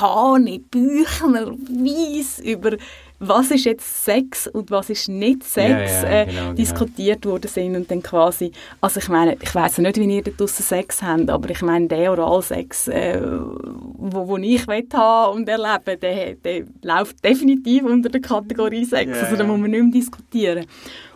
Hane, 0.00 0.58
Büchner, 0.58 1.52
Weiss 1.52 2.38
über 2.38 2.78
was 3.20 3.50
ist 3.50 3.64
jetzt 3.64 4.04
Sex 4.04 4.46
und 4.46 4.70
was 4.70 4.90
ist 4.90 5.08
nicht 5.08 5.42
Sex 5.42 6.02
ja, 6.02 6.08
ja, 6.08 6.22
äh, 6.22 6.26
genau, 6.26 6.40
genau. 6.40 6.52
diskutiert 6.52 7.26
worden 7.26 7.48
sind 7.48 7.74
und 7.74 7.90
dann 7.90 8.02
quasi, 8.02 8.52
also 8.80 9.00
ich 9.00 9.08
meine, 9.08 9.36
ich 9.40 9.54
weiß 9.54 9.78
nicht, 9.78 9.96
wie 9.96 10.16
ihr 10.16 10.22
da 10.22 10.30
draussen 10.30 10.62
Sex 10.62 11.02
habt, 11.02 11.28
aber 11.28 11.50
ich 11.50 11.60
meine, 11.62 11.88
der 11.88 12.12
Oralsex, 12.12 12.88
äh, 12.88 13.20
wo, 13.20 14.28
wo 14.28 14.36
ich 14.36 14.66
haben 14.68 15.36
und 15.36 15.48
erlebe, 15.48 15.96
der, 15.96 16.34
der 16.34 16.64
läuft 16.82 17.24
definitiv 17.24 17.82
unter 17.84 18.08
der 18.08 18.20
Kategorie 18.20 18.84
Sex, 18.84 19.10
yeah. 19.10 19.24
also 19.24 19.36
da 19.36 19.44
muss 19.44 19.58
man 19.58 19.70
nicht 19.70 19.82
mehr 19.82 19.92
diskutieren. 19.92 20.66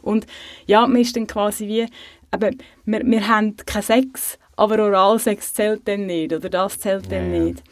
Und 0.02 0.26
ja, 0.66 0.87
man 0.87 1.00
ist 1.00 1.14
dann 1.14 1.28
quasi 1.28 1.68
wie, 1.68 1.87
aber 2.32 2.50
wir, 2.85 3.02
wir 3.04 3.28
haben 3.28 3.54
keinen 3.64 3.82
Sex, 3.82 4.38
aber 4.56 4.82
Oralsex 4.82 5.54
zählt 5.54 5.87
dann 5.87 6.06
nicht 6.06 6.32
oder 6.32 6.49
das 6.49 6.80
zählt 6.80 7.04
ja, 7.04 7.18
dann 7.18 7.30
nicht. 7.30 7.62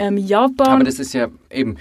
Ähm, 0.00 0.16
Japan... 0.16 0.68
Aber 0.68 0.84
das 0.84 0.98
ist 0.98 1.12
ja 1.12 1.28
eben 1.50 1.76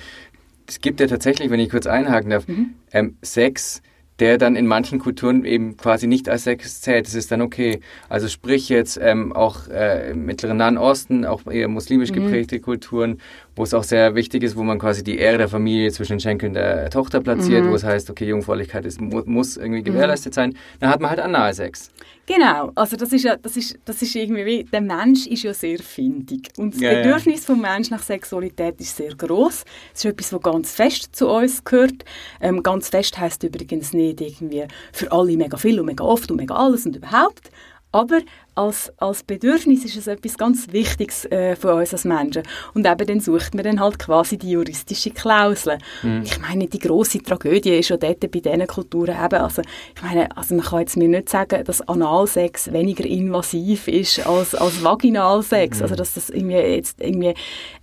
es 0.69 0.81
gibt 0.81 0.99
ja 0.99 1.07
tatsächlich, 1.07 1.49
wenn 1.49 1.59
ich 1.59 1.69
kurz 1.69 1.87
einhaken 1.87 2.29
darf, 2.29 2.47
mhm. 2.47 2.75
ähm, 2.91 3.17
Sex, 3.21 3.81
der 4.19 4.37
dann 4.37 4.55
in 4.55 4.67
manchen 4.67 4.99
Kulturen 4.99 5.45
eben 5.45 5.77
quasi 5.77 6.07
nicht 6.07 6.27
als 6.29 6.43
Sex 6.43 6.81
zählt. 6.81 7.07
Das 7.07 7.15
ist 7.15 7.31
dann 7.31 7.41
okay. 7.41 7.79
Also 8.09 8.27
sprich 8.27 8.69
jetzt 8.69 8.99
ähm, 9.01 9.31
auch 9.33 9.67
äh, 9.69 10.11
im 10.11 10.25
Mittleren 10.25 10.57
Nahen 10.57 10.77
Osten, 10.77 11.25
auch 11.25 11.47
eher 11.47 11.67
muslimisch 11.67 12.11
mhm. 12.11 12.15
geprägte 12.15 12.57
mhm. 12.57 12.61
Kulturen, 12.61 13.21
wo 13.59 13.63
es 13.63 13.73
auch 13.73 13.83
sehr 13.83 14.15
wichtig 14.15 14.43
ist, 14.43 14.55
wo 14.55 14.63
man 14.63 14.79
quasi 14.79 15.03
die 15.03 15.17
Ehre 15.17 15.37
der 15.37 15.49
Familie 15.49 15.91
zwischen 15.91 16.13
den 16.13 16.19
Schenkeln 16.21 16.53
der 16.53 16.89
Tochter 16.89 17.19
platziert, 17.19 17.65
mhm. 17.65 17.71
wo 17.71 17.75
es 17.75 17.83
heißt, 17.83 18.09
okay, 18.09 18.25
Jungfräulichkeit 18.25 18.85
ist, 18.85 19.01
muss 19.01 19.57
irgendwie 19.57 19.81
mhm. 19.81 19.83
gewährleistet 19.83 20.33
sein. 20.33 20.55
Dann 20.79 20.89
hat 20.89 21.01
man 21.01 21.09
halt 21.09 21.19
Analsex. 21.19 21.91
Genau, 22.25 22.71
also 22.73 22.95
das 22.95 23.11
ist 23.11 23.25
ja, 23.25 23.35
das 23.35 23.57
ist, 23.57 23.77
das 23.83 24.01
ist 24.01 24.15
irgendwie 24.15 24.45
wie, 24.45 24.63
der 24.63 24.79
Mensch 24.79 25.27
ist 25.27 25.43
ja 25.43 25.53
sehr 25.53 25.79
findig 25.79 26.47
und 26.55 26.73
das 26.73 26.79
ja, 26.79 26.93
Bedürfnis 26.93 27.41
ja. 27.41 27.53
vom 27.53 27.59
Menschen 27.61 27.95
nach 27.95 28.03
Sexualität 28.03 28.79
ist 28.79 28.95
sehr 28.95 29.13
groß. 29.13 29.65
Es 29.93 30.05
ist 30.05 30.05
etwas, 30.05 30.31
was 30.31 30.41
ganz 30.41 30.71
fest 30.73 31.13
zu 31.13 31.27
uns 31.27 31.61
gehört. 31.61 32.05
Ähm, 32.39 32.63
ganz 32.63 32.87
fest 32.87 33.19
heißt 33.19 33.43
übrigens 33.43 33.91
nicht 33.91 34.21
irgendwie 34.21 34.67
für 34.93 35.11
alle 35.11 35.35
mega 35.35 35.57
viel 35.57 35.81
und 35.81 35.85
mega 35.87 36.05
oft 36.05 36.31
und 36.31 36.37
mega 36.37 36.55
alles 36.55 36.85
und 36.85 36.95
überhaupt, 36.95 37.51
aber 37.91 38.19
als, 38.59 38.91
als 38.97 39.23
Bedürfnis 39.23 39.85
ist 39.85 39.95
es 39.95 40.07
etwas 40.07 40.37
ganz 40.37 40.67
Wichtiges 40.71 41.23
äh, 41.25 41.55
für 41.55 41.73
uns 41.73 41.93
als 41.93 42.03
Menschen. 42.03 42.43
Und 42.73 42.85
eben 42.85 43.07
dann 43.07 43.19
sucht 43.21 43.55
man 43.55 43.63
dann 43.63 43.79
halt 43.79 43.97
quasi 43.97 44.37
die 44.37 44.51
juristische 44.51 45.11
Klausel. 45.11 45.77
Mhm. 46.03 46.23
Ich 46.25 46.39
meine, 46.41 46.67
die 46.67 46.79
große 46.79 47.23
Tragödie 47.23 47.77
ist 47.77 47.87
schon 47.87 47.99
dort 47.99 48.19
bei 48.19 48.39
diesen 48.39 48.67
Kulturen 48.67 49.15
eben, 49.23 49.41
also 49.41 49.61
ich 49.95 50.01
meine, 50.01 50.35
also 50.35 50.55
man 50.55 50.65
kann 50.65 50.79
jetzt 50.81 50.97
mir 50.97 51.07
nicht 51.07 51.29
sagen, 51.29 51.63
dass 51.63 51.81
Analsex 51.87 52.71
weniger 52.73 53.05
invasiv 53.05 53.87
ist 53.87 54.27
als, 54.27 54.55
als 54.55 54.83
Vaginalsex, 54.83 55.77
mhm. 55.77 55.83
also 55.83 55.95
dass 55.95 56.15
das 56.15 56.29
irgendwie 56.29 56.57
jetzt 56.57 56.99
irgendwie 56.99 57.33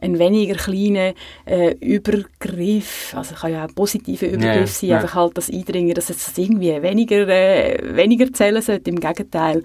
ein 0.00 0.18
weniger 0.18 0.56
kleiner 0.56 1.14
äh, 1.46 1.74
Übergriff, 1.80 3.14
also 3.16 3.34
kann 3.34 3.52
ja 3.52 3.64
auch 3.64 3.68
ein 3.68 3.74
positiver 3.74 4.26
Übergriff 4.26 4.70
sein, 4.72 4.90
yeah. 4.90 5.00
einfach 5.00 5.14
halt 5.14 5.38
das 5.38 5.50
Eindringen, 5.50 5.94
dass 5.94 6.10
es 6.10 6.36
irgendwie 6.36 6.82
weniger, 6.82 7.26
äh, 7.28 7.96
weniger 7.96 8.30
zählen 8.30 8.60
sollte, 8.60 8.90
im 8.90 9.00
Gegenteil. 9.00 9.62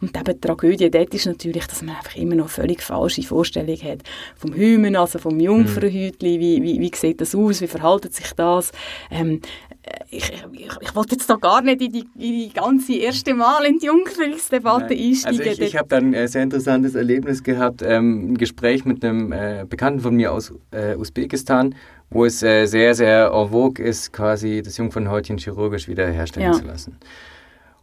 Und 0.00 0.16
eben 0.16 0.40
Tragödie 0.54 0.90
dort 0.90 1.14
ist 1.14 1.26
natürlich, 1.26 1.66
dass 1.66 1.82
man 1.82 1.96
einfach 1.96 2.16
immer 2.16 2.34
noch 2.34 2.48
völlig 2.48 2.82
falsche 2.82 3.22
Vorstellungen 3.22 3.82
hat. 3.82 4.02
Vom 4.36 4.54
Hymen, 4.54 4.96
also 4.96 5.18
vom 5.18 5.38
Jungfrauhäutli, 5.38 6.40
wie, 6.40 6.62
wie, 6.62 6.80
wie 6.80 6.90
sieht 6.94 7.20
das 7.20 7.34
aus, 7.34 7.60
wie 7.60 7.66
verhält 7.66 8.12
sich 8.12 8.32
das? 8.32 8.72
Ähm, 9.10 9.40
ich, 10.10 10.32
ich, 10.52 10.68
ich 10.80 10.96
wollte 10.96 11.14
jetzt 11.14 11.28
da 11.28 11.34
gar 11.34 11.60
nicht 11.60 11.82
in 11.82 11.92
die, 11.92 12.06
in 12.14 12.48
die 12.48 12.52
ganze 12.54 12.94
erste 12.94 13.34
Mal 13.34 13.64
in 13.64 13.78
die 13.78 13.86
Jungfräulichkeitsdebatte 13.86 14.94
einsteigen. 14.94 15.40
Also 15.40 15.42
ich, 15.42 15.60
ich 15.60 15.76
habe 15.76 15.88
dann 15.88 16.14
ein 16.14 16.28
sehr 16.28 16.42
interessantes 16.42 16.94
Erlebnis 16.94 17.42
gehabt, 17.42 17.82
ähm, 17.82 18.32
ein 18.32 18.38
Gespräch 18.38 18.84
mit 18.84 19.04
einem 19.04 19.32
äh, 19.32 19.66
Bekannten 19.68 20.00
von 20.00 20.14
mir 20.14 20.32
aus 20.32 20.54
äh, 20.70 20.96
Usbekistan, 20.96 21.74
wo 22.10 22.24
es 22.24 22.42
äh, 22.42 22.66
sehr, 22.66 22.94
sehr 22.94 23.30
en 23.32 23.50
vogue 23.50 23.84
ist, 23.84 24.12
quasi 24.12 24.62
das 24.64 24.78
Jungfernhäutchen 24.78 25.36
chirurgisch 25.36 25.88
wiederherstellen 25.88 26.52
ja. 26.52 26.58
zu 26.58 26.64
lassen. 26.64 26.96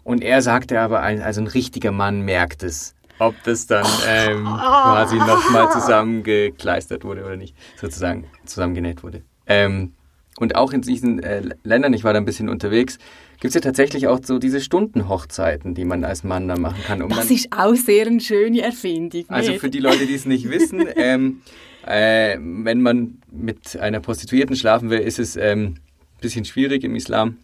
Und 0.04 0.24
er 0.24 0.42
sagte 0.42 0.80
aber, 0.80 1.02
also 1.02 1.42
ein 1.42 1.48
richtiger 1.48 1.92
Mann 1.92 2.22
merkt 2.22 2.64
es, 2.64 2.96
ob 3.20 3.36
das 3.44 3.68
dann 3.68 3.86
ähm, 4.08 4.44
quasi 4.46 5.16
nochmal 5.16 5.72
zusammengekleistert 5.72 7.04
wurde 7.04 7.24
oder 7.24 7.38
nicht, 7.38 7.56
sozusagen 7.80 8.26
zusammengenäht 8.46 9.04
wurde. 9.04 9.22
Ähm, 9.46 9.94
und 10.40 10.56
auch 10.56 10.74
in 10.74 10.82
diesen 10.82 11.22
äh, 11.22 11.44
Ländern, 11.64 11.94
ich 11.94 12.04
war 12.04 12.14
da 12.14 12.20
ein 12.20 12.26
bisschen 12.26 12.50
unterwegs, 12.50 12.98
gibt 13.40 13.50
es 13.50 13.54
ja 13.56 13.62
tatsächlich 13.62 14.08
auch 14.08 14.20
so 14.24 14.40
diese 14.40 14.60
Stundenhochzeiten, 14.60 15.76
die 15.76 15.86
man 15.86 16.04
als 16.04 16.24
Mann 16.24 16.48
da 16.48 16.58
machen 16.58 16.82
kann. 16.84 17.02
Um 17.02 17.10
das 17.10 17.30
ist 17.30 17.50
auch 17.56 17.76
sehr 17.76 18.08
eine 18.08 18.22
schöne 18.22 18.62
Erfindung. 18.62 19.26
Also 19.28 19.54
für 19.54 19.70
die 19.70 19.80
Leute, 19.80 20.08
die 20.08 20.16
es 20.16 20.26
nicht 20.26 20.50
wissen, 20.50 20.88
ähm, 20.96 21.42
äh, 21.86 22.38
wenn 22.40 22.82
man 22.82 23.20
mit 23.32 23.78
einer 23.80 24.00
Prostituierten 24.00 24.56
schlafen 24.56 24.90
will, 24.90 25.00
ist 25.00 25.20
es 25.20 25.38
ein 25.38 25.44
ähm, 25.44 25.76
bisschen 26.22 26.46
schwierig 26.46 26.84
im 26.84 26.96
Islam. 26.96 27.38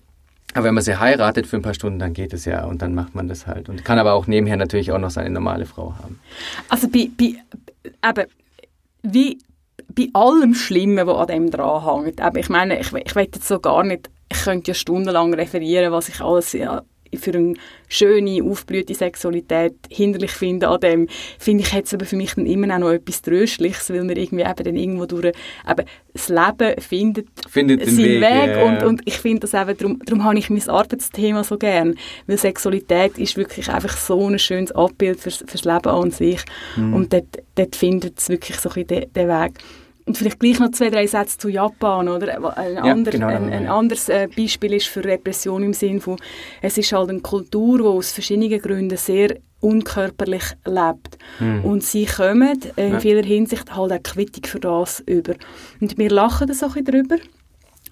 Aber 0.53 0.65
wenn 0.65 0.73
man 0.73 0.83
sie 0.83 0.97
heiratet 0.97 1.45
für 1.45 1.57
ein 1.57 1.62
paar 1.62 1.73
Stunden, 1.73 1.99
dann 1.99 2.13
geht 2.13 2.33
es 2.33 2.45
ja 2.45 2.65
und 2.65 2.81
dann 2.81 2.95
macht 2.95 3.15
man 3.15 3.27
das 3.27 3.47
halt. 3.47 3.69
Und 3.69 3.83
kann 3.83 3.99
aber 3.99 4.13
auch 4.13 4.27
nebenher 4.27 4.57
natürlich 4.57 4.91
auch 4.91 4.97
noch 4.97 5.10
seine 5.10 5.29
normale 5.29 5.65
Frau 5.65 5.93
haben. 6.01 6.19
Also 6.69 6.88
bei, 6.88 7.10
bei 7.17 7.36
aber 8.01 8.25
wie 9.03 9.39
bei 9.93 10.10
allem 10.13 10.53
Schlimmen, 10.53 11.05
was 11.07 11.17
an 11.17 11.27
dem 11.27 11.51
dranhängt. 11.51 12.21
Aber 12.21 12.39
ich 12.39 12.49
meine, 12.49 12.79
ich, 12.79 12.93
ich 12.93 13.15
will 13.15 13.23
jetzt 13.23 13.47
so 13.47 13.60
gar 13.60 13.83
nicht, 13.83 14.10
ich 14.31 14.43
könnte 14.43 14.71
ja 14.71 14.75
stundenlang 14.75 15.33
referieren, 15.33 15.91
was 15.91 16.10
ich 16.10 16.21
alles 16.21 16.53
ja, 16.53 16.83
für 17.15 17.34
eine 17.34 17.54
schöne, 17.88 18.43
aufblühte 18.43 18.93
Sexualität 18.93 19.74
hinderlich 19.89 20.32
finde 20.32 20.67
an 20.67 20.80
dem, 20.82 21.08
finde 21.39 21.63
ich 21.63 21.74
jetzt 21.74 21.93
aber 21.93 22.06
für 22.06 22.15
mich 22.15 22.36
dann 22.36 22.46
immer 22.46 22.74
auch 22.76 22.80
noch 22.80 22.91
etwas 22.91 23.22
Tröstliches, 23.22 23.89
weil 23.89 24.04
man 24.04 24.15
irgendwie 24.15 24.43
eben 24.43 24.63
dann 24.63 24.76
irgendwo 24.76 25.06
durch, 25.06 25.26
eben 25.26 25.86
das 26.13 26.30
Leben 26.30 26.82
findet, 26.82 27.28
findet 27.50 27.86
seinen 27.86 27.98
Weg, 27.98 28.22
Weg 28.22 28.50
ja, 28.50 28.65
und, 28.65 28.84
und 28.84 29.02
ich 29.06 29.17
finde 29.20 29.48
das 29.48 29.54
eben, 29.54 29.78
darum, 29.78 30.00
darum 30.06 30.24
habe 30.24 30.38
ich 30.38 30.50
mein 30.50 30.67
Arbeitsthema 30.67 31.43
so 31.43 31.58
gern, 31.58 31.96
weil 32.26 32.38
Sexualität 32.38 33.17
ist 33.17 33.38
wirklich 33.38 33.70
einfach 33.70 33.96
so 33.98 34.28
ein 34.28 34.39
schönes 34.39 34.72
Abbild 34.72 35.20
fürs, 35.20 35.43
fürs 35.48 35.65
Leben 35.65 35.89
an 35.89 36.12
sich 36.12 36.41
mhm. 36.76 36.93
und 36.93 37.13
dort, 37.13 37.43
dort 37.56 37.76
findet 37.76 38.20
es 38.20 38.30
wirklich 38.30 38.60
so 38.60 38.70
ein 38.70 38.86
bisschen 38.86 38.88
den, 38.88 39.13
den 39.13 39.28
Weg 39.28 39.54
und 40.08 40.17
vielleicht 40.17 40.39
gleich 40.39 40.60
noch 40.60 40.72
zwei, 40.72 40.89
drei 40.89 41.06
Sätze 41.06 41.38
zu 41.38 41.50
Japan, 41.50 42.08
oder? 42.08 42.58
Ein, 42.58 42.74
Ja, 42.76 42.82
ander, 42.84 43.12
genau, 43.12 43.28
ein, 43.28 43.50
ein 43.52 43.65
ja. 43.65 43.78
anderes 43.78 44.10
äh, 44.10 44.28
Beispiel 44.36 44.74
ist 44.74 44.88
für 44.88 45.04
Repression 45.04 45.62
im 45.63 45.74
Sinn 45.74 46.02
von, 46.02 46.17
es 46.62 46.78
ist 46.78 46.91
halt 46.93 47.10
eine 47.10 47.20
Kultur, 47.20 47.78
die 47.80 47.84
aus 47.84 48.12
verschiedenen 48.12 48.60
Gründen 48.60 48.98
sehr 48.98 49.36
unkörperlich 49.60 50.43
lebt. 50.65 51.17
Und 51.63 51.84
sie 51.84 52.06
kommen 52.06 52.60
in 52.76 52.93
Ja. 52.93 53.00
vieler 53.00 53.24
Hinsicht 53.24 53.76
halt 53.76 53.91
auch 53.91 54.04
Quittung 54.04 54.46
für 54.46 54.60
das 54.60 55.04
über. 55.06 55.34
Und 55.82 55.98
wir 55.98 56.10
lachen 56.10 56.48
da 56.48 56.54
so 56.54 56.67
ein 56.67 56.72
bisschen 56.74 56.86
drüber. 56.86 57.15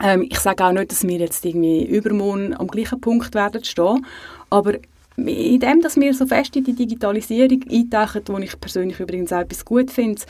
Ähm, 0.04 0.28
ich 0.30 0.40
sage 0.40 0.64
auch 0.64 0.72
nicht, 0.72 0.92
dass 0.92 1.08
wir 1.08 1.18
jetzt 1.18 1.44
irgendwie 1.46 1.86
übermorgen 1.86 2.54
am 2.56 2.68
gleichen 2.68 3.00
Punkt 3.02 3.34
werden 3.34 3.64
stehen, 3.64 4.06
aber 4.50 4.74
in 5.18 5.60
dem, 5.60 5.82
dass 5.82 5.96
wir 5.96 6.14
so 6.14 6.26
fest 6.26 6.56
in 6.58 6.66
die 6.66 6.74
Digitalisierung 6.74 7.62
eintauchen, 7.72 8.22
wo 8.28 8.38
ich 8.38 8.60
persönlich 8.60 9.00
übrigens 9.00 9.32
auch 9.32 9.40
etwas 9.40 9.64
gut 9.64 9.90
finde, 9.90 10.22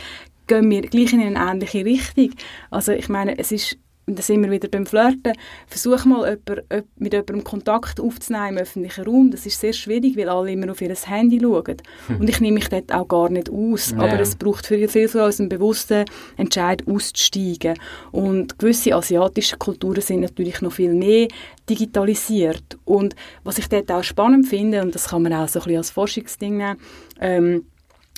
gehen 0.47 0.69
wir 0.69 0.81
gleich 0.81 1.13
in 1.13 1.21
eine 1.21 1.51
ähnliche 1.51 1.86
Richtung. 1.86 2.31
Also 2.71 2.91
ich 2.91 3.10
meine, 3.10 3.38
es 3.38 3.51
ist 3.51 3.77
und 4.08 4.19
da 4.19 4.21
sind 4.21 4.43
wir 4.43 4.51
wieder 4.51 4.67
beim 4.67 4.86
Flirten. 4.86 5.34
Versuch 5.65 6.05
mal, 6.05 6.38
jemand, 6.47 6.89
mit 6.97 7.13
jemandem 7.13 7.43
Kontakt 7.43 7.99
aufzunehmen 7.99 8.49
im 8.49 8.58
öffentlichen 8.58 9.03
Raum. 9.03 9.31
Das 9.31 9.47
ist 9.47 9.60
sehr 9.60 9.73
schwierig, 9.73 10.15
weil 10.15 10.29
alle 10.29 10.51
immer 10.51 10.71
auf 10.71 10.81
ihr 10.81 10.93
Handy 10.93 11.39
schauen. 11.41 11.77
Und 12.19 12.29
ich 12.29 12.39
nehme 12.39 12.55
mich 12.55 12.69
dort 12.69 12.93
auch 12.93 13.08
gar 13.08 13.29
nicht 13.29 13.49
aus. 13.49 13.91
Ja. 13.91 13.97
Aber 13.97 14.19
es 14.19 14.36
braucht 14.36 14.67
viel, 14.67 14.88
viel 14.88 15.08
von 15.08 15.21
uns 15.21 15.39
einen 15.39 15.49
bewussten 15.49 16.05
Entscheid 16.38 16.88
auszusteigen. 16.88 17.79
Und 18.12 18.60
gewisse 18.60 18.93
asiatische 18.93 19.58
Kulturen 19.58 20.01
sind 20.01 20.21
natürlich 20.21 20.62
noch 20.62 20.73
viel 20.73 20.93
mehr 20.93 21.27
digitalisiert. 21.67 22.77
Und 22.86 23.15
was 23.43 23.58
ich 23.58 23.69
dort 23.69 23.91
auch 23.91 24.03
spannend 24.03 24.47
finde, 24.47 24.84
und 24.84 24.93
das 24.93 25.08
kann 25.08 25.23
man 25.23 25.34
auch 25.34 25.47
so 25.47 25.60
ein 25.60 25.63
bisschen 25.63 25.77
als 25.77 25.89
Forschungsding 25.89 26.58
nehmen, 26.58 26.77
ähm, 27.19 27.65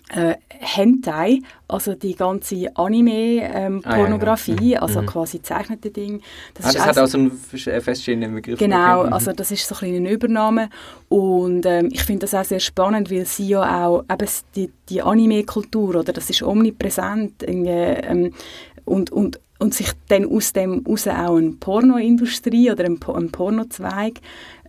äh, 0.09 0.35
Hentai, 0.49 1.39
also 1.67 1.93
die 1.95 2.15
ganze 2.15 2.55
Ah, 2.55 2.59
ja, 2.63 2.71
Anime-Pornografie, 2.75 4.71
ja. 4.71 4.81
also 4.81 5.01
Mhm. 5.01 5.05
quasi 5.07 5.41
zeichnete 5.41 5.91
Ding. 5.91 6.21
Ah, 6.61 6.71
das 6.71 6.79
hat 6.85 6.97
auch 6.97 7.07
so 7.07 7.17
einen 7.17 7.31
äh, 7.53 7.81
feststehenden 7.81 8.33
Begriff. 8.33 8.57
Genau, 8.59 8.99
Okay. 9.01 9.07
Mhm. 9.07 9.13
also 9.13 9.33
das 9.33 9.51
ist 9.51 9.67
so 9.67 9.75
ein 9.75 9.79
bisschen 9.81 9.95
eine 10.05 10.11
Übernahme 10.11 10.69
und 11.09 11.65
ähm, 11.65 11.89
ich 11.91 12.03
finde 12.03 12.21
das 12.21 12.33
auch 12.33 12.45
sehr 12.45 12.59
spannend, 12.61 13.11
weil 13.11 13.25
sie 13.25 13.49
ja 13.49 13.85
auch 13.87 14.03
eben 14.09 14.29
die, 14.55 14.71
die 14.89 15.01
Anime-Kultur 15.01 15.89
oder 15.95 16.13
das 16.13 16.29
ist 16.29 16.41
omnipräsent 16.41 17.43
irgendwie, 17.43 17.69
ähm, 17.69 18.33
und, 18.85 19.11
und, 19.11 19.39
und 19.59 19.73
sich 19.73 19.89
dann 20.07 20.25
aus 20.31 20.53
dem 20.53 20.83
heraus 20.85 21.07
auch 21.07 21.35
eine 21.37 21.51
Pornoindustrie 21.51 22.71
oder 22.71 22.85
ein 22.85 22.99
Pornozweig 22.99 24.13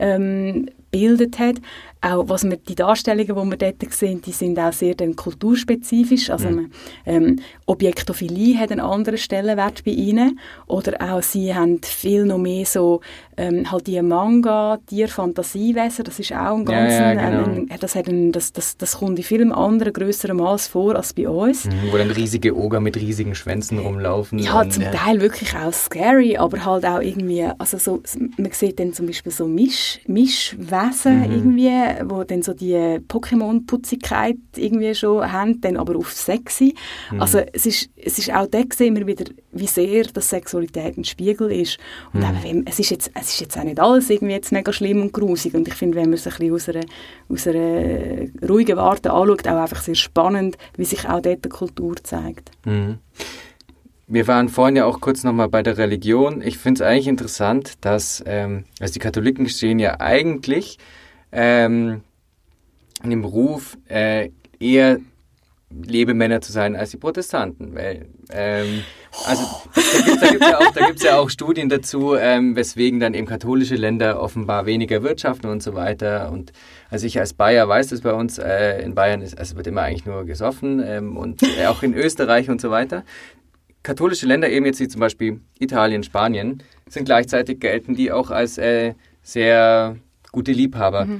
ähm, 0.00 0.68
bildet 0.90 1.38
hat. 1.38 1.56
Auch 2.00 2.28
was 2.28 2.44
wir, 2.44 2.56
die 2.56 2.74
Darstellungen, 2.74 3.34
die 3.34 3.50
wir 3.50 3.72
dort 3.72 3.92
sehen, 3.92 4.22
die 4.22 4.32
sind 4.32 4.58
auch 4.58 4.72
sehr 4.72 4.94
dann 4.94 5.16
kulturspezifisch. 5.16 6.30
Also 6.30 6.50
man, 6.50 6.72
ähm, 7.06 7.40
Objektophilie 7.66 8.58
hat 8.58 8.70
einen 8.70 8.80
anderen 8.80 9.18
Stellenwert 9.18 9.84
bei 9.84 9.90
ihnen. 9.90 10.38
Oder 10.66 11.12
auch 11.12 11.22
sie 11.22 11.54
haben 11.54 11.80
viel 11.82 12.24
noch 12.24 12.38
mehr 12.38 12.64
so 12.64 13.00
ähm, 13.38 13.70
halt 13.70 13.86
die 13.86 14.02
Manga, 14.02 14.78
Tier-Fantasiewesen. 14.86 16.04
Das 16.04 16.18
ist 16.18 16.32
auch 16.32 16.56
ein 16.56 16.66
Ja, 16.66 16.80
ganz, 16.80 16.92
ja, 16.94 17.06
ein, 17.06 17.18
genau. 17.18 17.44
ein, 17.74 17.78
das, 17.80 17.94
hat 17.94 18.08
ein, 18.08 18.32
das, 18.32 18.52
das, 18.52 18.76
das 18.76 18.98
kommt 18.98 19.18
in 19.18 19.24
viel 19.24 19.52
anderen, 19.52 19.92
grösseren 19.92 20.36
Maß 20.36 20.66
vor 20.68 20.96
als 20.96 21.12
bei 21.12 21.28
uns. 21.28 21.64
Mhm, 21.66 21.92
Wo 21.92 21.96
dann 21.96 22.10
riesige 22.10 22.56
Oger 22.56 22.80
mit 22.80 22.96
riesigen 22.96 23.34
Schwänzen 23.34 23.78
rumlaufen. 23.78 24.38
Ja, 24.38 24.68
zum 24.68 24.82
äh, 24.82 24.90
Teil 24.90 25.20
wirklich 25.20 25.54
auch 25.56 25.72
scary, 25.72 26.36
aber 26.36 26.64
halt 26.64 26.84
auch 26.84 27.00
irgendwie, 27.00 27.44
also 27.58 27.78
so, 27.78 28.02
man 28.36 28.50
sieht 28.52 28.78
dann 28.80 28.92
zum 28.92 29.06
Beispiel 29.06 29.32
so 29.32 29.46
Misch, 29.46 30.00
Mischwesen 30.06 31.18
Mhm. 31.18 31.32
irgendwie, 31.32 31.70
wo 32.10 32.24
dann 32.24 32.42
so 32.42 32.52
die 32.54 32.98
Pokémon-Putzigkeit 33.08 34.36
irgendwie 34.56 34.94
schon 34.94 35.30
haben, 35.30 35.60
dann 35.60 35.76
aber 35.76 35.96
auf 35.96 36.12
sexy. 36.12 36.74
Mhm. 37.10 37.20
Also 37.20 37.38
es 37.52 37.66
ist, 37.66 37.90
es 38.08 38.18
ist 38.18 38.32
auch 38.32 38.46
da 38.46 38.62
sehen 38.74 38.96
wir 38.96 39.06
wieder, 39.06 39.26
wie 39.52 39.66
sehr 39.66 40.04
das 40.04 40.30
Sexualität 40.30 40.96
ein 40.96 41.04
Spiegel 41.04 41.52
ist. 41.52 41.78
Und 42.12 42.20
Mhm. 42.20 42.44
eben, 42.44 42.66
es, 42.66 42.78
ist 42.78 42.90
jetzt, 42.90 43.10
es 43.14 43.28
ist 43.28 43.40
jetzt 43.40 43.58
auch 43.58 43.64
nicht 43.64 43.78
alles 43.78 44.08
irgendwie 44.08 44.32
jetzt 44.34 44.50
mega 44.50 44.72
schlimm 44.72 45.02
und 45.02 45.12
grusig 45.12 45.54
und 45.54 45.68
ich 45.68 45.74
finde, 45.74 45.96
wenn 45.98 46.06
man 46.06 46.14
es 46.14 46.26
ein 46.26 46.32
bisschen 46.32 46.54
aus 46.54 46.68
einer, 46.68 46.84
aus 47.28 47.46
einer 47.46 48.48
ruhigen 48.48 48.76
Warte 48.76 49.12
anschaut, 49.12 49.46
auch 49.46 49.62
einfach 49.62 49.82
sehr 49.82 49.94
spannend, 49.94 50.56
wie 50.76 50.84
sich 50.86 51.08
auch 51.08 51.20
dort 51.20 51.44
die 51.44 51.48
Kultur 51.50 51.96
zeigt. 52.02 52.50
Mhm. 52.64 52.98
Wir 54.06 54.26
waren 54.26 54.48
vorhin 54.48 54.76
ja 54.76 54.86
auch 54.86 55.00
kurz 55.02 55.22
nochmal 55.22 55.50
bei 55.50 55.62
der 55.62 55.76
Religion. 55.76 56.40
Ich 56.40 56.56
finde 56.56 56.82
es 56.82 56.88
eigentlich 56.88 57.08
interessant, 57.08 57.74
dass 57.82 58.24
ähm, 58.26 58.64
also 58.80 58.94
die 58.94 59.00
Katholiken 59.00 59.46
stehen 59.50 59.78
ja 59.78 60.00
eigentlich 60.00 60.78
ähm, 61.30 62.00
in 63.04 63.10
dem 63.10 63.24
Ruf, 63.24 63.76
äh, 63.88 64.30
eher 64.58 64.98
Lebemänner 65.70 66.40
zu 66.40 66.50
sein 66.50 66.76
als 66.76 66.90
die 66.90 66.96
Protestanten. 66.96 67.74
Weil, 67.74 68.06
ähm, 68.30 68.82
also 69.26 69.44
da 70.20 70.28
gibt 70.86 70.96
es 70.96 71.02
ja, 71.02 71.10
ja 71.10 71.18
auch 71.18 71.28
Studien 71.30 71.68
dazu, 71.68 72.14
ähm, 72.14 72.56
weswegen 72.56 73.00
dann 73.00 73.14
eben 73.14 73.26
katholische 73.26 73.76
Länder 73.76 74.20
offenbar 74.20 74.66
weniger 74.66 75.02
wirtschaften 75.02 75.48
und 75.50 75.62
so 75.62 75.74
weiter. 75.74 76.30
Und 76.32 76.52
also 76.90 77.06
ich 77.06 77.18
als 77.18 77.34
Bayer 77.34 77.68
weiß 77.68 77.88
das 77.88 78.00
bei 78.00 78.12
uns, 78.12 78.38
äh, 78.38 78.80
in 78.82 78.94
Bayern 78.94 79.20
ist, 79.20 79.38
also 79.38 79.56
wird 79.56 79.66
immer 79.66 79.82
eigentlich 79.82 80.06
nur 80.06 80.24
gesoffen 80.24 80.82
ähm, 80.84 81.16
und 81.16 81.42
äh, 81.42 81.66
auch 81.66 81.82
in 81.82 81.94
Österreich 81.94 82.48
und 82.48 82.60
so 82.60 82.70
weiter. 82.70 83.04
Katholische 83.82 84.26
Länder, 84.26 84.50
eben 84.50 84.66
jetzt 84.66 84.80
wie 84.80 84.88
zum 84.88 85.00
Beispiel 85.00 85.40
Italien, 85.58 86.02
Spanien, 86.02 86.62
sind 86.88 87.04
gleichzeitig 87.04 87.60
gelten 87.60 87.94
die 87.94 88.10
auch 88.10 88.30
als 88.30 88.58
äh, 88.58 88.94
sehr 89.22 89.96
gute 90.32 90.52
Liebhaber. 90.52 91.02
Äh, 91.02 91.18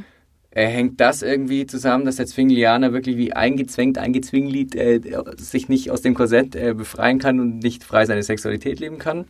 hängt 0.67 1.01
das 1.01 1.23
irgendwie 1.23 1.67
zusammen, 1.67 2.05
dass 2.05 2.17
der 2.17 2.27
Zwinglianer 2.27 2.93
wirklich 2.93 3.17
wie 3.17 3.33
eingezwängt, 3.33 3.99
eingezwingelt 3.99 4.75
äh, 4.75 5.01
sich 5.37 5.69
nicht 5.69 5.91
aus 5.91 6.03
dem 6.03 6.15
Korsett 6.15 6.57
äh, 6.57 6.75
befreien 6.75 7.19
kann 7.19 7.39
und 7.41 7.59
nicht 7.61 7.85
frei 7.85 8.05
seine 8.07 8.23
Sexualität 8.23 8.81
leben 8.81 8.99
kann? 8.99 9.27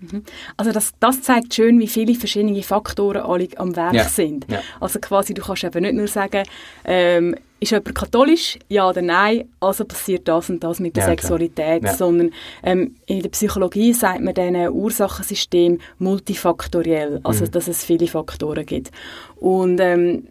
Also 0.57 0.73
das, 0.73 0.93
das 1.01 1.23
zeigt 1.23 1.55
schön, 1.55 1.79
wie 1.81 1.89
viele 1.89 2.15
verschiedene 2.15 2.63
Faktoren 2.63 3.23
alle 3.23 3.49
am 3.57 3.77
Werk 3.77 3.95
Ja, 3.95 4.05
sind. 4.05 4.47
ja. 4.51 4.61
Also 4.81 4.99
quasi, 5.01 5.35
du 5.35 5.43
kannst 5.43 5.65
eben 5.65 5.83
nicht 5.83 5.95
nur 5.95 6.09
sagen, 6.09 6.45
ähm, 6.85 7.35
ist 7.61 7.73
jemand 7.73 7.93
katholisch, 7.97 8.57
ja 8.69 8.89
oder 8.89 9.03
nein, 9.03 9.49
also 9.59 9.85
passiert 9.85 10.29
das 10.29 10.49
und 10.49 10.63
das 10.63 10.79
mit 10.79 10.95
der 10.95 11.03
Ja. 11.05 11.09
Sexualität, 11.11 11.83
Ja. 11.83 11.93
sondern 11.93 12.31
ähm, 12.63 12.95
in 13.07 13.21
der 13.21 13.31
Psychologie 13.31 13.93
sagt 13.93 14.21
man 14.21 14.33
diesen 14.33 14.69
Ursachensystem 14.69 15.79
multifaktoriell, 15.99 17.21
also 17.25 17.45
Mhm. 17.45 17.51
dass 17.51 17.69
es 17.69 17.85
viele 17.85 18.07
Faktoren 18.07 18.65
gibt. 18.65 18.91
Und 19.37 19.81
ähm, 19.81 20.25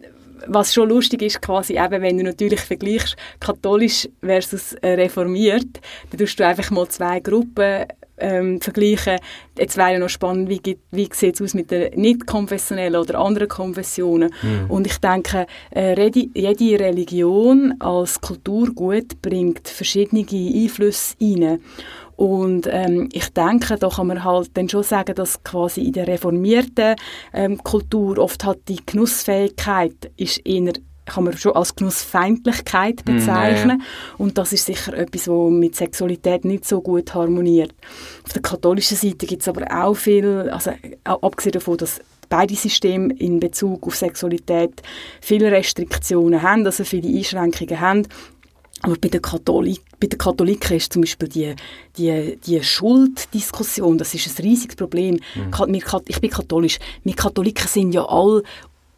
was 0.46 0.74
schon 0.74 0.88
lustig 0.88 1.22
ist, 1.22 1.42
quasi 1.42 1.78
eben, 1.78 2.02
wenn 2.02 2.18
du 2.18 2.24
natürlich 2.24 2.60
vergleichst, 2.60 3.16
katholisch 3.40 4.08
versus 4.22 4.74
äh, 4.74 4.94
reformiert, 4.94 5.80
dann 6.10 6.18
tust 6.18 6.38
du 6.38 6.46
einfach 6.46 6.70
mal 6.70 6.88
zwei 6.88 7.20
Gruppen 7.20 7.86
ähm, 8.20 8.60
vergleichen. 8.60 9.18
Jetzt 9.56 9.76
wäre 9.76 9.92
ja 9.92 9.98
noch 9.98 10.08
spannend, 10.08 10.48
wie, 10.48 10.78
wie 10.90 11.08
sieht 11.12 11.34
es 11.34 11.42
aus 11.42 11.54
mit 11.54 11.70
den 11.70 11.92
nicht-konfessionellen 12.00 13.00
oder 13.00 13.18
anderen 13.18 13.48
Konfessionen. 13.48 14.32
Und 14.68 14.86
ich 14.86 14.98
denke, 14.98 15.46
äh, 15.74 16.10
jede 16.34 16.84
Religion 16.84 17.74
als 17.80 18.20
Kulturgut 18.20 19.20
bringt 19.22 19.68
verschiedene 19.68 20.22
Einflüsse 20.22 21.14
rein. 21.20 21.60
Und 22.18 22.68
ähm, 22.68 23.08
ich 23.12 23.28
denke, 23.28 23.76
da 23.76 23.88
kann 23.88 24.08
man 24.08 24.24
halt 24.24 24.50
dann 24.54 24.68
schon 24.68 24.82
sagen, 24.82 25.14
dass 25.14 25.40
quasi 25.44 25.82
in 25.82 25.92
der 25.92 26.08
reformierten 26.08 26.96
ähm, 27.32 27.62
Kultur 27.62 28.18
oft 28.18 28.44
halt 28.44 28.68
die 28.68 28.80
Genussfähigkeit 28.84 30.10
ist 30.16 30.44
eher 30.44 30.72
kann 31.06 31.24
man 31.24 31.38
schon 31.38 31.52
als 31.52 31.74
Genussfeindlichkeit 31.76 33.06
Mm, 33.06 33.08
ja, 33.08 33.14
ja. 33.14 33.20
bezeichnen. 33.20 33.82
Und 34.18 34.36
das 34.36 34.52
ist 34.52 34.66
sicher 34.66 34.94
etwas, 34.94 35.28
was 35.28 35.50
mit 35.50 35.76
Sexualität 35.76 36.44
nicht 36.44 36.66
so 36.66 36.80
gut 36.80 37.14
harmoniert. 37.14 37.72
Auf 38.24 38.32
der 38.32 38.42
katholischen 38.42 38.96
Seite 38.96 39.24
gibt 39.24 39.42
es 39.42 39.48
aber 39.48 39.64
auch 39.70 39.94
viel, 39.94 40.50
also 40.50 40.72
abgesehen 41.04 41.52
davon, 41.52 41.78
dass 41.78 42.00
beide 42.28 42.54
Systeme 42.56 43.14
in 43.14 43.40
Bezug 43.40 43.86
auf 43.86 43.94
Sexualität 43.94 44.82
viele 45.20 45.50
Restriktionen 45.50 46.42
haben, 46.42 46.66
also 46.66 46.84
viele 46.84 47.08
Einschränkungen 47.16 47.80
haben. 47.80 48.06
Aber 48.82 48.94
bei 49.00 49.08
den, 49.08 49.20
Katholik, 49.22 49.80
bei 49.98 50.06
den 50.06 50.18
Katholiken 50.18 50.76
ist 50.76 50.92
zum 50.92 51.02
Beispiel 51.02 51.28
die, 51.28 51.54
die, 51.96 52.38
die 52.46 52.62
Schulddiskussion, 52.62 53.98
das 53.98 54.14
ist 54.14 54.38
ein 54.38 54.42
riesiges 54.44 54.76
Problem. 54.76 55.18
Kat- 55.80 56.04
ich 56.08 56.20
bin 56.20 56.30
katholisch. 56.30 56.78
Wir 57.04 57.14
Katholiken 57.14 57.66
sind 57.66 57.92
ja 57.92 58.04
alle 58.06 58.42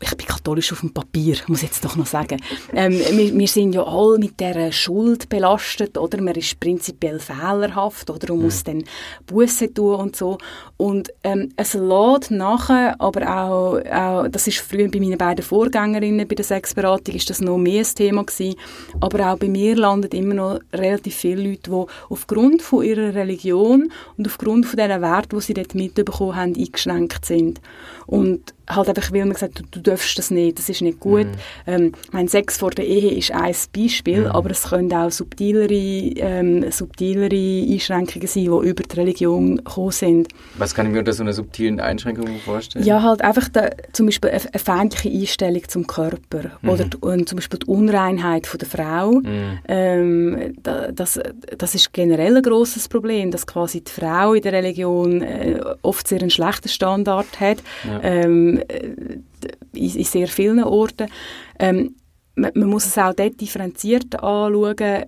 ich 0.03 0.17
bin 0.17 0.27
katholisch 0.27 0.73
auf 0.73 0.81
dem 0.81 0.95
Papier, 0.95 1.37
muss 1.47 1.63
ich 1.63 1.69
jetzt 1.69 1.85
doch 1.85 1.95
noch 1.97 2.07
sagen. 2.07 2.41
Ähm, 2.73 2.93
wir, 2.93 3.39
wir 3.39 3.49
sind 3.49 3.75
ja 3.75 3.85
alle 3.85 4.19
mit 4.19 4.41
dieser 4.41 4.73
Schuld 4.73 5.29
belastet, 5.29 5.99
oder? 5.99 6.23
Man 6.23 6.35
ist 6.35 6.59
prinzipiell 6.59 7.21
fehlerhaft, 7.21 8.09
oder? 8.09 8.33
Und 8.33 8.43
muss 8.43 8.65
dann 8.65 8.83
Buße 9.27 9.75
tun 9.75 9.97
und 9.97 10.17
so. 10.17 10.39
Und 10.79 11.13
ähm, 11.23 11.53
es 11.57 11.75
lädt 11.75 12.31
nachher, 12.31 12.99
aber 12.99 13.29
auch, 13.29 13.79
auch, 13.93 14.29
das 14.29 14.47
ist 14.47 14.61
früher 14.61 14.91
bei 14.91 15.01
meinen 15.01 15.19
beiden 15.19 15.45
Vorgängerinnen 15.45 16.27
bei 16.27 16.35
der 16.35 16.47
Sexberatung, 16.47 17.15
ist 17.15 17.29
das 17.29 17.43
noch 17.43 17.59
mehr 17.59 17.85
ein 17.85 17.95
Thema 17.95 18.25
gewesen. 18.25 18.57
Aber 19.01 19.31
auch 19.31 19.39
bei 19.39 19.49
mir 19.49 19.77
landen 19.77 20.11
immer 20.13 20.35
noch 20.35 20.61
relativ 20.73 21.17
viele 21.17 21.51
Leute, 21.51 21.71
die 21.71 21.85
aufgrund 22.09 22.63
von 22.63 22.85
ihrer 22.85 23.15
Religion 23.15 23.93
und 24.17 24.27
aufgrund 24.27 24.65
von 24.65 24.79
diesen 24.79 25.03
Werten, 25.03 25.37
die 25.39 25.45
sie 25.45 25.55
dort 25.55 25.75
mitbekommen 25.75 26.37
haben, 26.37 26.55
eingeschränkt 26.57 27.27
sind. 27.27 27.61
Und 28.11 28.55
halt 28.69 28.89
einfach, 28.89 29.13
weil 29.13 29.21
man 29.21 29.35
gesagt 29.35 29.59
hat, 29.59 29.65
du, 29.71 29.81
du 29.81 29.91
darfst 29.91 30.19
das 30.19 30.31
nicht, 30.31 30.59
das 30.59 30.69
ist 30.69 30.83
nicht 30.83 31.01
gut. 31.01 31.27
Mhm. 31.27 31.33
Ähm, 31.67 31.93
mein 32.13 32.29
Sex 32.29 32.59
vor 32.59 32.71
der 32.71 32.87
Ehe 32.87 33.13
ist 33.13 33.33
ein 33.33 33.55
Beispiel, 33.77 34.23
mhm. 34.23 34.27
aber 34.27 34.51
es 34.51 34.65
können 34.65 34.93
auch 34.93 35.11
subtilere, 35.11 35.73
ähm, 35.73 36.71
subtilere 36.71 37.73
Einschränkungen 37.73 38.27
sein, 38.27 38.45
die 38.45 38.69
über 38.69 38.83
die 38.83 38.97
Religion 38.97 39.57
gekommen 39.57 39.91
sind. 39.93 40.29
Was 40.59 40.75
kann 40.75 40.87
ich 40.87 40.93
mir 40.93 41.01
unter 41.01 41.13
so 41.13 41.23
einer 41.23 41.33
subtilen 41.33 41.81
Einschränkung 41.81 42.29
vorstellen? 42.45 42.85
Ja, 42.85 43.03
halt 43.03 43.23
einfach 43.23 43.49
da, 43.49 43.71
zum 43.93 44.07
Beispiel 44.07 44.31
eine, 44.31 44.41
eine 44.41 44.59
feindliche 44.59 45.11
Einstellung 45.11 45.69
zum 45.69 45.87
Körper 45.87 46.51
mhm. 46.63 46.69
oder 46.69 46.87
und 47.01 47.29
zum 47.29 47.37
Beispiel 47.37 47.61
die 47.61 47.67
Unreinheit 47.67 48.47
von 48.47 48.59
der 48.59 48.69
Frau. 48.69 49.13
Mhm. 49.13 49.59
Ähm, 49.69 50.55
das, 50.63 51.21
das 51.57 51.75
ist 51.75 51.93
generell 51.93 52.37
ein 52.37 52.43
grosses 52.43 52.89
Problem, 52.89 53.31
dass 53.31 53.47
quasi 53.47 53.83
die 53.83 53.91
Frau 53.91 54.35
in 54.35 54.43
der 54.43 54.53
Religion 54.53 55.23
äh, 55.23 55.61
oft 55.83 56.07
sehr 56.09 56.21
einen 56.21 56.31
schlechten 56.31 56.69
Standard 56.69 57.41
hat, 57.41 57.59
ja. 57.85 58.00
Ähm, 58.03 58.63
in, 59.73 59.97
in, 59.97 60.05
sehr 60.05 60.29
vielen 60.29 60.63
Orten. 60.63 61.09
Ähm, 61.59 61.95
man, 62.35 62.53
man, 62.55 62.69
muss 62.69 62.87
es 62.87 62.99
auch 62.99 63.15
dort 63.15 63.41
differenziert 63.41 64.15
anschauen. 64.23 65.05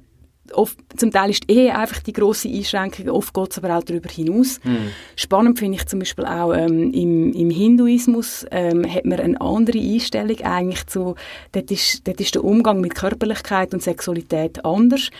Oft, 0.55 0.77
zum 0.97 1.11
Teil 1.11 1.31
ist 1.31 1.49
Ehe 1.49 1.75
einfach 1.75 2.01
die 2.01 2.13
grosse 2.13 2.49
Einschränkung, 2.49 3.09
oft 3.09 3.33
geht 3.33 3.53
es 3.53 3.59
aber 3.59 3.79
auch 3.79 3.85
darüber 3.85 4.11
hinaus. 4.11 4.61
Mhm. 4.65 4.89
Spannend 5.17 5.59
finde 5.59 5.79
ich 5.79 5.87
zum 5.87 6.01
Beispiel 6.01 6.27
auch 6.27 6.53
ähm, 6.53 6.93
im, 6.93 7.33
im, 7.33 7.49
Hinduismus 7.49 8.45
ähm, 8.51 8.85
hat 8.85 9.07
man 9.07 9.21
eine 9.21 9.41
andere 9.41 9.79
Einstellung 9.79 10.39
eigentlich 10.43 10.87
zu, 10.89 11.15
dort 11.53 11.71
ist, 11.71 12.07
dort 12.07 12.21
ist 12.21 12.35
der 12.35 12.45
Umgang 12.45 12.81
mit 12.81 12.95
Körperlichkeit 12.95 13.73
und 13.73 13.83
Sexualität 13.83 14.63
anders. 14.65 15.11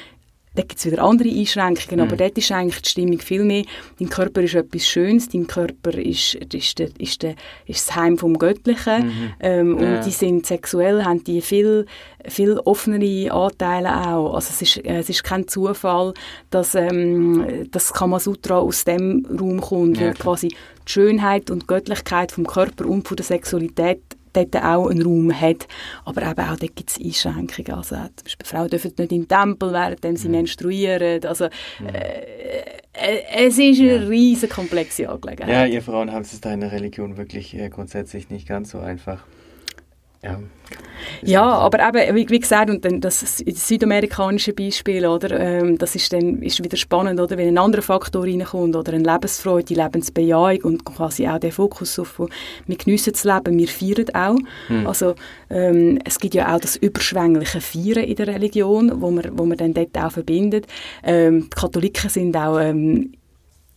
Da 0.55 0.63
gibt 0.63 0.79
es 0.79 0.85
wieder 0.85 1.03
andere 1.03 1.31
Einschränkungen, 1.31 2.05
mhm. 2.05 2.13
aber 2.13 2.17
dort 2.17 2.37
ist 2.37 2.53
eigentlich 2.53 2.83
die 2.83 2.89
Stimmung 2.91 3.19
viel 3.21 3.43
mehr, 3.43 3.65
dein 3.99 4.11
Körper 4.11 4.43
ist 4.43 4.55
etwas 4.55 4.87
Schönes, 4.87 5.29
dein 5.31 5.47
Körper 5.47 5.95
ist, 5.95 6.35
ist, 6.35 6.79
der, 6.79 6.89
ist, 6.99 7.23
der, 7.23 7.37
ist 7.67 7.89
das 7.89 7.97
Heim 7.97 8.19
vom 8.19 8.39
Göttlichen 8.39 9.07
mhm. 9.07 9.33
ähm, 9.41 9.79
ja. 9.79 9.97
und 9.97 10.07
die 10.07 10.11
sind 10.11 10.45
sexuell, 10.45 11.05
haben 11.05 11.25
die 11.25 11.41
viel, 11.41 11.87
viel 12.27 12.59
offenere 12.59 13.33
Anteile 13.33 14.09
auch. 14.09 14.35
Also 14.35 14.51
es 14.51 14.63
ist, 14.63 14.85
es 14.85 15.09
ist 15.09 15.25
kein 15.25 15.49
Zufall, 15.49 16.13
dass 16.51 16.75
ähm, 16.75 17.67
das 17.71 17.93
Kamasutra 17.93 18.59
aus 18.59 18.85
dem 18.85 19.27
Raum 19.31 19.61
kommt, 19.61 19.99
ja, 19.99 20.11
wo 20.11 20.13
quasi 20.13 20.49
die 20.49 20.57
Schönheit 20.93 21.51
und 21.51 21.67
Göttlichkeit 21.67 22.33
vom 22.33 22.47
Körper 22.47 22.87
und 22.87 23.09
von 23.09 23.17
der 23.17 23.25
Sexualität 23.25 24.01
dort 24.33 24.57
auch 24.57 24.89
einen 24.89 25.03
Raum 25.03 25.33
hat. 25.39 25.69
Aber 26.05 26.23
eben 26.23 26.41
auch 26.41 26.57
dort 26.57 26.77
gibt 26.77 26.91
es 26.91 27.01
Einschränkungen. 27.01 27.75
Also, 27.75 27.97
zum 27.97 28.25
Beispiel 28.25 28.47
Frauen 28.47 28.69
dürfen 28.69 28.93
nicht 28.99 29.13
in 29.13 29.23
den 29.23 29.29
Tempel, 29.29 29.73
während 29.73 30.19
sie 30.19 30.29
mhm. 30.29 30.35
menstruieren. 30.35 31.25
Also, 31.25 31.49
mhm. 31.81 31.89
äh, 31.89 32.83
äh, 32.93 33.47
es 33.47 33.59
ist 33.59 33.81
eine 33.81 33.97
ja. 33.97 34.09
riesige 34.09 34.53
komplexe 34.53 35.09
Angelegenheit. 35.09 35.49
Ja, 35.49 35.67
ihr 35.67 35.83
Frauen 35.83 36.13
haben 36.13 36.23
es 36.23 36.35
in 36.35 36.61
der 36.61 36.73
Religion 36.73 37.17
wirklich 37.17 37.57
äh, 37.57 37.69
grundsätzlich 37.69 38.31
nicht 38.31 38.47
ganz 38.47 38.71
so 38.71 38.81
einfach. 38.81 39.25
Ja, 40.23 40.39
ja 41.23 41.43
aber 41.43 41.81
eben, 41.89 42.15
wie, 42.15 42.29
wie, 42.29 42.39
gesagt, 42.39 42.71
und 42.71 42.85
dann 42.85 43.01
das 43.01 43.39
südamerikanische 43.39 44.53
Beispiel, 44.53 45.05
oder, 45.05 45.39
ähm, 45.39 45.77
das 45.79 45.97
ist 45.97 46.13
dann 46.13 46.41
ist 46.43 46.63
wieder 46.63 46.77
spannend, 46.77 47.19
oder, 47.19 47.37
wenn 47.37 47.49
ein 47.49 47.59
anderer 47.59 47.83
Faktor 47.83 48.23
reinkommt, 48.23 48.77
oder 48.77 48.93
eine 48.93 49.03
Lebensfreude, 49.03 49.65
die 49.65 49.75
Lebensbejahung 49.75 50.63
und 50.63 50.85
quasi 50.85 51.27
auch 51.27 51.41
der 51.41 51.51
Fokus 51.51 51.99
auf, 51.99 52.21
wir 52.67 52.77
geniessen 52.77 53.13
das 53.15 53.25
Leben, 53.25 53.59
wir 53.59 53.69
feiern 53.69 54.15
auch. 54.15 54.39
Hm. 54.69 54.87
Also 54.87 55.15
ähm, 55.51 55.99
es 56.05 56.21
gibt 56.21 56.35
ja 56.35 56.55
auch 56.55 56.61
das 56.61 56.77
überschwängliche 56.77 57.61
Feiern 57.61 58.05
in 58.05 58.15
der 58.15 58.29
Religion, 58.29 59.01
wo 59.01 59.11
man, 59.11 59.37
wo 59.37 59.45
man 59.45 59.59
dann 59.59 59.75
dort 59.75 59.99
auch 59.99 60.13
verbindet. 60.13 60.69
Ähm, 61.03 61.43
die 61.45 61.51
Katholiken 61.51 62.11
sind 62.11 62.37
auch 62.37 62.61
ähm, 62.61 63.13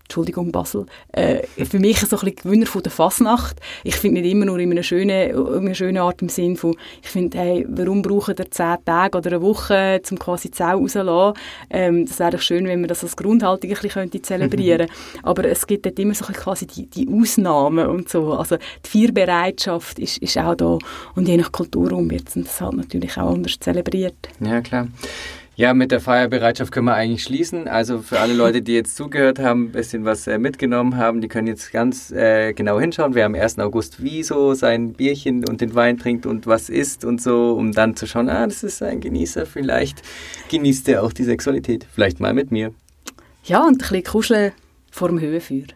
Entschuldigung 0.06 0.52
Basel, 0.52 0.86
äh, 1.14 1.48
für 1.66 1.80
mich 1.80 2.00
so 2.00 2.06
ein 2.06 2.10
bisschen 2.10 2.36
Gewinner 2.36 2.68
von 2.68 2.84
der 2.84 2.92
Fasnacht. 2.92 3.60
Ich 3.84 3.96
finde 3.96 4.22
nicht 4.22 4.32
immer 4.32 4.46
nur 4.46 4.60
in 4.60 4.72
einer 4.72 4.84
schönen, 4.84 5.30
in 5.32 5.66
einer 5.66 5.74
schönen 5.74 5.98
Art 5.98 6.22
im 6.22 6.30
Sinn 6.30 6.58
von, 6.58 6.76
ich 7.02 7.10
finde, 7.10 7.40
hey, 7.40 7.66
warum 7.68 8.04
brauchen 8.04 8.38
wir 8.38 8.52
zehn 8.52 8.78
Tage 8.86 9.18
oder 9.18 9.32
eine 9.32 9.42
Woche, 9.42 10.00
um 10.12 10.20
quasi 10.20 10.52
die 10.52 10.58
Sau 10.58 10.78
rauszulassen? 10.78 11.42
Ähm, 11.72 12.06
das 12.06 12.20
wäre 12.20 12.32
doch 12.32 12.42
schön, 12.42 12.68
wenn 12.68 12.82
wir 12.82 12.88
das 12.88 13.04
als 13.04 13.16
Grundhaltung 13.16 13.70
ein 13.70 13.74
bisschen 13.74 13.90
könnte 13.90 14.22
zelebrieren 14.22 14.88
Aber 15.24 15.46
es 15.46 15.66
gibt 15.66 15.88
dort 15.88 15.98
immer 15.98 16.14
so 16.14 16.26
quasi 16.26 16.68
die, 16.68 16.86
die 16.88 17.08
Ausnahmen 17.10 17.88
und 17.88 18.08
so. 18.08 18.34
Also 18.34 18.58
die 18.58 18.90
Feierbereitschaft 18.90 19.98
ist, 19.98 20.20
ist 20.20 20.38
auch 20.38 20.56
da 20.56 20.78
und 21.16 21.28
je 21.28 21.38
nach 21.38 21.52
Kulturraum 21.52 22.10
wird 22.12 22.36
das 22.36 22.62
halt 22.62 22.74
natürlich 22.74 23.18
auch 23.18 23.34
anders 23.34 23.58
zelebriert. 23.60 24.30
Ja, 24.40 24.62
klar. 24.62 24.88
Ja, 25.58 25.74
mit 25.74 25.92
der 25.92 26.02
Feierbereitschaft 26.02 26.74
können 26.74 26.88
wir 26.88 26.96
eigentlich 26.96 27.24
schließen. 27.24 27.70
Also 27.70 28.02
für 28.02 28.20
alle 28.20 28.34
Leute, 28.34 28.62
die 28.62 28.74
jetzt 28.74 28.98
zugehört 28.98 29.40
haben, 29.40 29.68
ein 29.68 29.72
bisschen 29.72 30.04
was 30.04 30.28
äh, 30.28 30.38
mitgenommen 30.38 30.98
haben, 30.98 31.22
die 31.22 31.30
können 31.30 31.48
jetzt 31.48 31.72
ganz 31.72 32.12
äh, 32.12 32.52
genau 32.54 32.78
hinschauen, 32.78 33.16
wer 33.16 33.26
am 33.26 33.36
1. 33.36 33.60
August 33.60 34.04
wieso 34.04 34.54
sein 34.54 34.92
Bierchen 34.94 35.48
und 35.48 35.62
den 35.62 35.74
Wein 35.74 35.98
trinkt 35.98 36.26
und 36.26 36.46
was 36.46 36.68
isst 36.68 37.06
und 37.06 37.22
so, 37.22 37.54
um 37.54 37.72
dann 37.72 37.96
zu 37.96 38.06
schauen, 38.06 38.28
ah, 38.28 38.46
das 38.46 38.64
ist 38.64 38.84
ein 38.84 39.00
Genießer, 39.00 39.46
vielleicht 39.46 40.02
genießt 40.50 40.90
er 40.90 41.04
auch 41.04 41.14
die 41.14 41.24
Sexualität. 41.24 41.88
Vielleicht 41.90 42.20
mal 42.20 42.34
mit 42.34 42.52
mir. 42.52 42.74
Ja, 43.46 43.62
und 43.62 43.76
ein 43.76 43.78
bisschen 43.78 44.04
kuscheln 44.04 44.52
vor 44.92 45.08
dem 45.08 45.22
Höhenfeuer. 45.22 45.68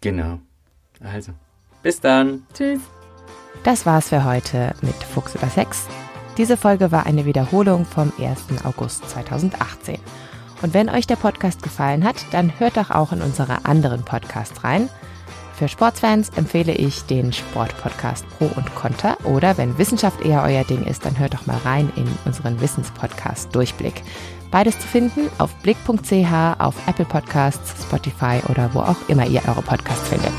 Genau. 0.00 0.40
Also, 0.98 1.32
bis 1.84 2.00
dann. 2.00 2.46
Tschüss. 2.52 2.80
Das 3.62 3.86
war's 3.86 4.08
für 4.08 4.24
heute 4.24 4.74
mit 4.82 4.94
Fuchs 4.94 5.36
über 5.36 5.48
Sex. 5.48 5.86
Diese 6.40 6.56
Folge 6.56 6.90
war 6.90 7.04
eine 7.04 7.26
Wiederholung 7.26 7.84
vom 7.84 8.14
1. 8.18 8.64
August 8.64 9.10
2018. 9.10 9.98
Und 10.62 10.72
wenn 10.72 10.88
euch 10.88 11.06
der 11.06 11.16
Podcast 11.16 11.62
gefallen 11.62 12.02
hat, 12.02 12.16
dann 12.30 12.58
hört 12.58 12.78
doch 12.78 12.90
auch 12.90 13.12
in 13.12 13.20
unsere 13.20 13.66
anderen 13.66 14.06
Podcasts 14.06 14.64
rein. 14.64 14.88
Für 15.52 15.68
Sportsfans 15.68 16.30
empfehle 16.36 16.72
ich 16.72 17.02
den 17.02 17.34
Sportpodcast 17.34 18.24
Pro 18.38 18.46
und 18.56 18.74
Contra 18.74 19.18
oder 19.24 19.58
wenn 19.58 19.76
Wissenschaft 19.76 20.24
eher 20.24 20.42
euer 20.42 20.64
Ding 20.64 20.86
ist, 20.86 21.04
dann 21.04 21.18
hört 21.18 21.34
doch 21.34 21.44
mal 21.44 21.58
rein 21.58 21.92
in 21.96 22.08
unseren 22.24 22.58
Wissenspodcast 22.58 23.54
Durchblick. 23.54 24.02
Beides 24.50 24.80
zu 24.80 24.88
finden 24.88 25.28
auf 25.36 25.54
blick.ch, 25.56 26.32
auf 26.58 26.74
Apple 26.86 27.04
Podcasts, 27.04 27.82
Spotify 27.82 28.40
oder 28.48 28.70
wo 28.72 28.80
auch 28.80 28.96
immer 29.08 29.26
ihr 29.26 29.42
eure 29.46 29.60
Podcasts 29.60 30.08
findet. 30.08 30.32